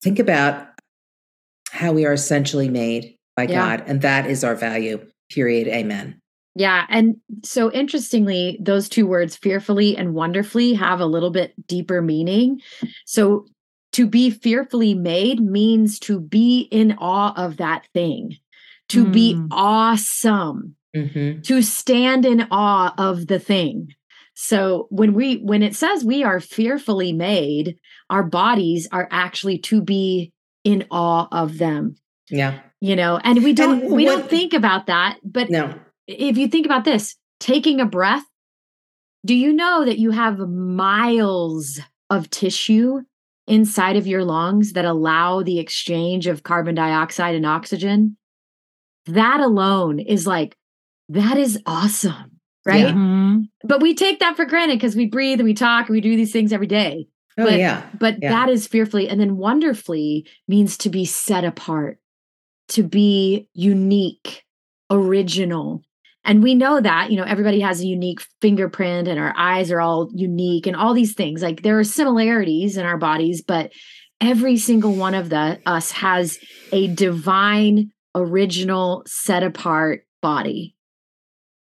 [0.03, 0.67] think about
[1.71, 3.78] how we are essentially made by yeah.
[3.78, 5.05] God and that is our value.
[5.30, 5.67] Period.
[5.67, 6.21] Amen.
[6.58, 6.88] Yeah.
[6.89, 12.62] And so interestingly, those two words, fearfully and wonderfully, have a little bit deeper meaning.
[13.05, 13.45] So
[13.93, 18.38] to be fearfully made means to be in awe of that thing,
[18.89, 19.14] to mm.
[19.14, 21.41] be awesome, mm-hmm.
[21.41, 23.93] to stand in awe of the thing.
[24.34, 27.78] So when we when it says we are fearfully made,
[28.10, 30.32] our bodies are actually to be
[30.64, 31.97] in awe of them.
[32.32, 32.62] Yeah.
[32.82, 35.74] You know, and we don't and we don't think about that, but no
[36.08, 38.26] if you think about this, taking a breath,
[39.26, 41.80] do you know that you have miles
[42.10, 43.01] of tissue
[43.45, 48.18] inside of your lungs that allow the exchange of carbon dioxide and oxygen?
[49.05, 50.55] That alone is like,
[51.10, 52.82] that is awesome, right?
[52.82, 52.91] Yeah.
[52.91, 53.39] Mm-hmm.
[53.64, 56.16] But we take that for granted because we breathe and we talk and we do
[56.16, 57.08] these things every day.
[57.38, 57.84] Oh, but, yeah.
[57.99, 58.30] But yeah.
[58.30, 61.99] that is fearfully and then wonderfully means to be set apart,
[62.70, 64.43] to be unique,
[64.89, 65.84] original,
[66.28, 69.80] and we know that, you know, everybody has a unique fingerprint and our eyes are
[69.80, 71.41] all unique and all these things.
[71.41, 73.71] Like there are similarities in our bodies, but
[74.19, 76.38] every single one of the us has
[76.73, 80.75] a divine, original, set apart body.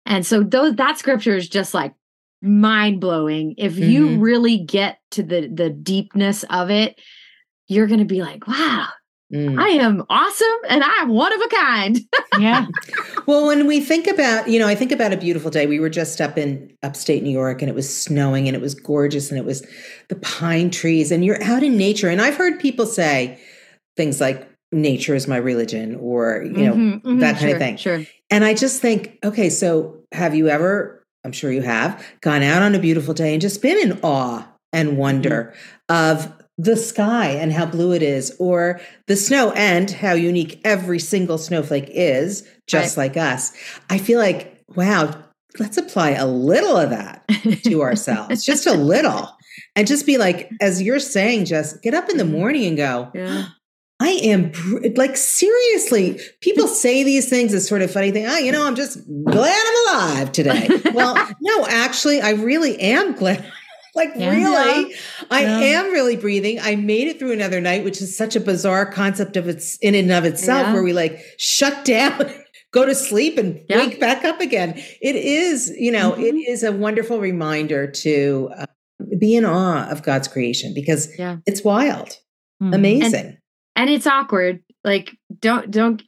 [0.07, 1.93] And so those that scripture is just like
[2.41, 3.53] mind blowing.
[3.59, 3.83] If mm-hmm.
[3.83, 6.99] you really get to the the deepness of it,
[7.67, 8.87] you're going to be like, wow,
[9.33, 9.59] Mm.
[9.59, 11.99] I am awesome and I'm one of a kind.
[12.39, 12.67] yeah.
[13.25, 15.65] Well, when we think about, you know, I think about a beautiful day.
[15.65, 18.75] We were just up in upstate New York and it was snowing and it was
[18.75, 19.65] gorgeous and it was
[20.09, 22.09] the pine trees and you're out in nature.
[22.09, 23.39] And I've heard people say
[23.97, 27.57] things like, nature is my religion or, you know, mm-hmm, mm-hmm, that kind sure, of
[27.57, 27.77] thing.
[27.77, 28.03] Sure.
[28.29, 32.61] And I just think, okay, so have you ever, I'm sure you have, gone out
[32.61, 35.53] on a beautiful day and just been in awe and wonder
[35.87, 40.99] of the sky and how blue it is, or the snow and how unique every
[40.99, 43.03] single snowflake is, just right.
[43.03, 43.53] like us.
[43.89, 45.13] I feel like, wow,
[45.59, 47.27] let's apply a little of that
[47.63, 49.29] to ourselves, just a little.
[49.75, 52.33] And just be like, as you're saying, just get up in the mm-hmm.
[52.33, 53.47] morning and go, yeah.
[54.01, 54.51] I am
[54.97, 56.19] like seriously.
[56.41, 58.25] People say these things as sort of funny thing.
[58.25, 60.67] Oh, you know, I'm just glad I'm alive today.
[60.93, 63.49] well, no, actually, I really am glad
[63.95, 64.29] like yeah.
[64.29, 64.97] really yeah.
[65.31, 65.79] i yeah.
[65.79, 69.37] am really breathing i made it through another night which is such a bizarre concept
[69.37, 72.31] of its in and of itself where we like shut down
[72.71, 76.23] go to sleep and wake back up again it is you know mm-hmm.
[76.23, 78.65] it is a wonderful reminder to uh,
[79.17, 81.07] be in awe of god's creation because
[81.45, 82.09] it's wild
[82.61, 82.73] mm-hmm.
[82.73, 83.37] amazing and,
[83.75, 86.03] and it's awkward like don't don't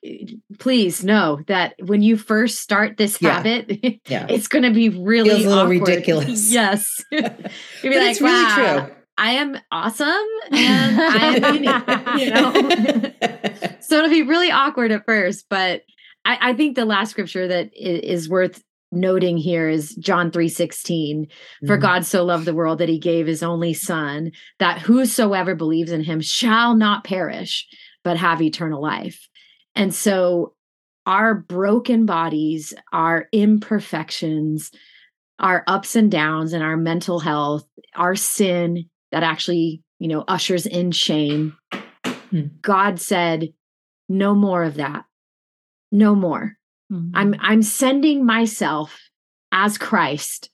[0.60, 3.34] please know that when you first start this yeah.
[3.34, 4.28] habit yeah.
[4.30, 5.88] it's going to be really Feels a little awkward.
[5.88, 11.56] ridiculous yes you'll be like it's really wow, true I am awesome and I am
[11.56, 13.80] unique, you know.
[13.80, 15.82] so it'll be really awkward at first, but
[16.24, 18.62] I, I think the last scripture that is worth
[18.92, 21.32] noting here is John 3:16
[21.66, 21.82] for mm-hmm.
[21.82, 26.04] God so loved the world that he gave his only son that whosoever believes in
[26.04, 27.68] him shall not perish
[28.08, 29.28] but have eternal life.
[29.76, 30.54] And so
[31.06, 34.72] our broken bodies, our imperfections,
[35.40, 40.66] our ups and downs and our mental health, our sin that actually, you know, ushers
[40.66, 41.58] in shame.
[41.74, 42.44] Hmm.
[42.62, 43.50] God said,
[44.08, 45.04] no more of that.
[45.92, 46.54] No more.
[46.90, 47.12] Mm-hmm.
[47.14, 48.98] I'm I'm sending myself
[49.52, 50.50] as Christ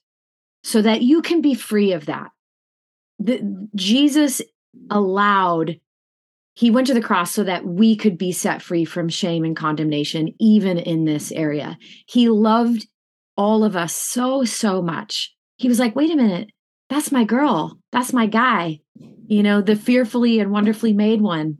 [0.64, 2.32] so that you can be free of that.
[3.20, 4.42] The, Jesus
[4.90, 5.78] allowed
[6.54, 9.56] he went to the cross so that we could be set free from shame and
[9.56, 11.76] condemnation, even in this area.
[12.06, 12.86] He loved
[13.36, 15.34] all of us so, so much.
[15.56, 16.50] He was like, wait a minute,
[16.88, 17.78] that's my girl.
[17.92, 18.80] That's my guy,
[19.26, 21.58] you know, the fearfully and wonderfully made one.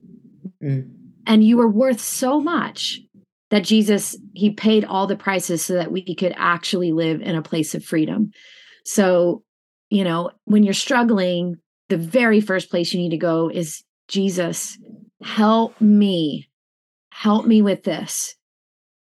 [0.63, 0.91] Mm.
[1.27, 3.01] And you were worth so much
[3.51, 7.43] that Jesus, he paid all the prices so that we could actually live in a
[7.43, 8.31] place of freedom.
[8.85, 9.43] So,
[9.91, 11.57] you know, when you're struggling,
[11.89, 14.79] the very first place you need to go is Jesus,
[15.23, 16.49] help me.
[17.11, 18.35] Help me with this.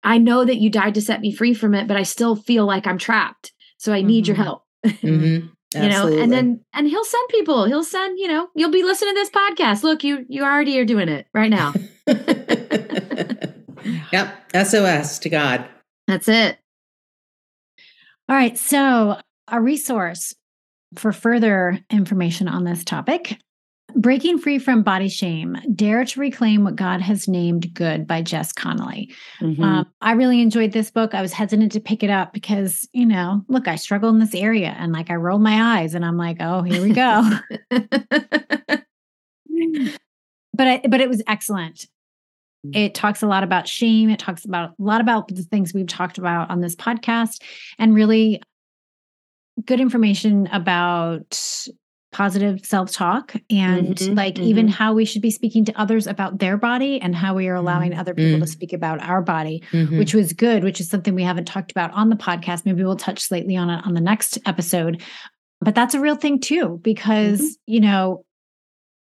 [0.03, 2.65] I know that you died to set me free from it, but I still feel
[2.65, 3.53] like I'm trapped.
[3.77, 4.29] So I need mm-hmm.
[4.29, 4.63] your help.
[5.73, 5.83] Mm-hmm.
[5.83, 7.67] you know, and then and he'll send people.
[7.67, 9.83] He'll send, you know, you'll be listening to this podcast.
[9.83, 11.75] Look, you you already are doing it right now.
[14.11, 14.51] yep.
[14.55, 15.69] SOS to God.
[16.07, 16.57] That's it.
[18.31, 18.57] All right.
[18.57, 19.19] So
[19.49, 20.35] a resource
[20.95, 23.39] for further information on this topic
[23.95, 28.53] Breaking Free from Body Shame Dare to Reclaim What God Has Named Good by Jess
[28.53, 29.13] Connolly.
[29.41, 29.63] Mm-hmm.
[29.63, 31.15] Um, I really enjoyed this book.
[31.15, 34.35] I was hesitant to pick it up because, you know, look, I struggle in this
[34.35, 37.31] area and like I roll my eyes and I'm like, oh, here we go.
[40.53, 41.87] but I, but it was excellent.
[42.67, 42.77] Mm.
[42.77, 44.11] It talks a lot about shame.
[44.11, 47.43] It talks about a lot about the things we've talked about on this podcast
[47.79, 48.43] and really
[49.65, 51.39] good information about
[52.11, 54.45] positive self-talk and mm-hmm, like mm-hmm.
[54.45, 57.55] even how we should be speaking to others about their body and how we are
[57.55, 58.01] allowing mm-hmm.
[58.01, 58.49] other people to mm.
[58.49, 59.99] speak about our body mm-hmm.
[59.99, 62.97] which was good which is something we haven't talked about on the podcast maybe we'll
[62.97, 65.03] touch slightly on it on the next episode
[65.61, 67.73] but that's a real thing too because mm-hmm.
[67.73, 68.25] you know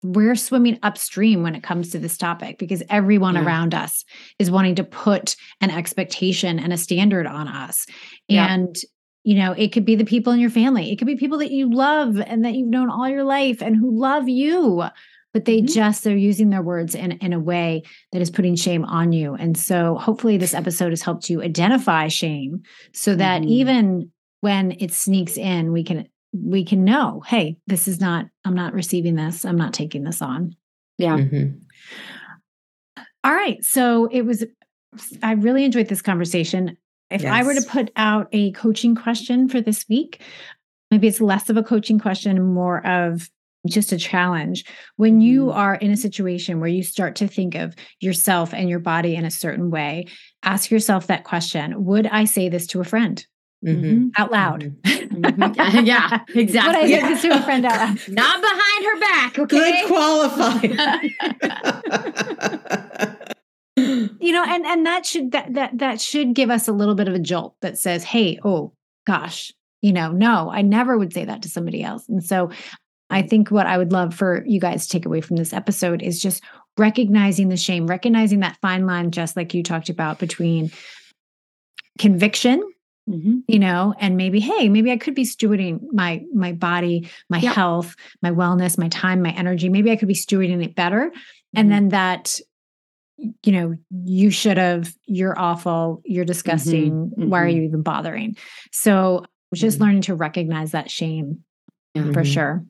[0.03, 3.45] we're swimming upstream when it comes to this topic because everyone yeah.
[3.45, 4.05] around us
[4.39, 7.87] is wanting to put an expectation and a standard on us
[8.29, 8.53] yeah.
[8.53, 8.77] and
[9.29, 10.91] you know it could be the people in your family.
[10.91, 13.77] It could be people that you love and that you've known all your life and
[13.77, 14.85] who love you
[15.35, 15.67] but they mm-hmm.
[15.67, 19.35] just they're using their words in, in a way that is putting shame on you.
[19.35, 22.63] And so hopefully this episode has helped you identify shame
[22.93, 23.51] so that mm-hmm.
[23.51, 28.55] even when it sneaks in we can we can know hey this is not i'm
[28.55, 29.45] not receiving this.
[29.45, 30.57] I'm not taking this on.
[30.97, 31.19] Yeah.
[31.19, 31.59] Mm-hmm.
[33.25, 33.63] All right.
[33.65, 34.45] So it was
[35.23, 36.77] i really enjoyed this conversation
[37.11, 37.33] if yes.
[37.33, 40.21] I were to put out a coaching question for this week,
[40.91, 43.29] maybe it's less of a coaching question, and more of
[43.67, 44.65] just a challenge.
[44.97, 45.59] When you mm-hmm.
[45.59, 49.25] are in a situation where you start to think of yourself and your body in
[49.25, 50.07] a certain way,
[50.43, 53.25] ask yourself that question Would I say this to a friend?
[53.65, 54.11] Mm-hmm.
[54.17, 54.73] Out loud.
[54.85, 55.85] Mm-hmm.
[55.87, 56.75] yeah, exactly.
[56.75, 57.99] Would I say this to a friend out loud?
[58.09, 59.39] Not behind her back.
[59.39, 59.83] Okay.
[59.83, 60.79] Good qualified.
[64.21, 67.09] you know and and that should that that that should give us a little bit
[67.09, 68.73] of a jolt that says hey oh
[69.07, 69.53] gosh
[69.83, 72.51] you know no i never would say that to somebody else and so
[73.11, 76.03] i think what i would love for you guys to take away from this episode
[76.03, 76.43] is just
[76.77, 80.71] recognizing the shame recognizing that fine line just like you talked about between
[81.99, 82.63] conviction
[83.09, 83.39] Mm-hmm.
[83.49, 87.55] you know and maybe hey maybe i could be stewarding my my body my yep.
[87.55, 91.59] health my wellness my time my energy maybe i could be stewarding it better mm-hmm.
[91.59, 92.39] and then that
[93.19, 97.29] you know you should have you're awful you're disgusting mm-hmm.
[97.29, 97.57] why are mm-hmm.
[97.57, 98.37] you even bothering
[98.73, 99.85] so just mm-hmm.
[99.85, 101.43] learning to recognize that shame
[102.13, 102.65] for sure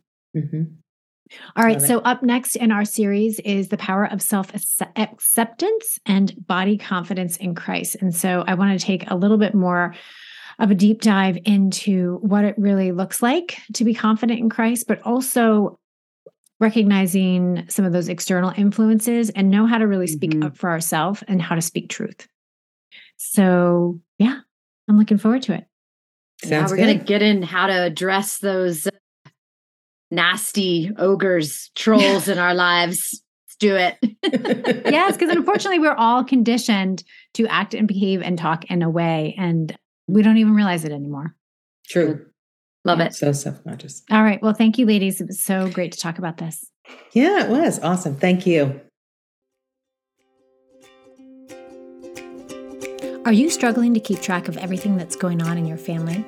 [1.57, 1.80] all right.
[1.80, 4.51] So, up next in our series is the power of self
[4.96, 7.96] acceptance and body confidence in Christ.
[8.01, 9.94] And so, I want to take a little bit more
[10.59, 14.86] of a deep dive into what it really looks like to be confident in Christ,
[14.88, 15.78] but also
[16.61, 20.44] recognizing some of those external influences and know how to really speak mm-hmm.
[20.44, 22.26] up for ourselves and how to speak truth.
[23.16, 24.40] So, yeah,
[24.88, 25.64] I'm looking forward to it.
[26.42, 28.86] Sounds yeah, we're going to get in how to address those
[30.11, 33.20] nasty ogres, trolls in our lives.
[33.46, 33.96] Let's do it.
[34.90, 37.02] yes, because unfortunately, we're all conditioned
[37.34, 40.92] to act and behave and talk in a way, and we don't even realize it
[40.92, 41.34] anymore.
[41.88, 42.24] True.
[42.89, 43.14] Love it.
[43.14, 44.03] So self conscious.
[44.11, 44.41] All right.
[44.43, 45.20] Well, thank you, ladies.
[45.20, 46.64] It was so great to talk about this.
[47.12, 48.16] Yeah, it was awesome.
[48.16, 48.80] Thank you.
[53.26, 56.24] Are you struggling to keep track of everything that's going on in your family?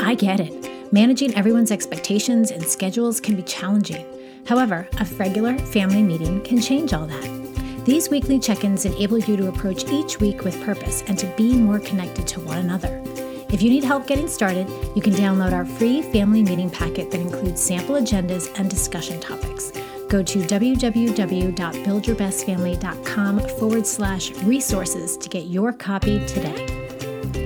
[0.00, 0.92] I get it.
[0.94, 4.06] Managing everyone's expectations and schedules can be challenging.
[4.46, 7.84] However, a regular family meeting can change all that.
[7.84, 11.54] These weekly check ins enable you to approach each week with purpose and to be
[11.54, 13.02] more connected to one another.
[13.50, 17.20] If you need help getting started, you can download our free family meeting packet that
[17.20, 19.72] includes sample agendas and discussion topics.
[20.08, 26.66] Go to www.buildyourbestfamily.com forward slash resources to get your copy today.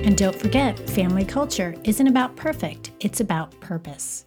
[0.03, 4.25] And don't forget, family culture isn't about perfect, it's about purpose.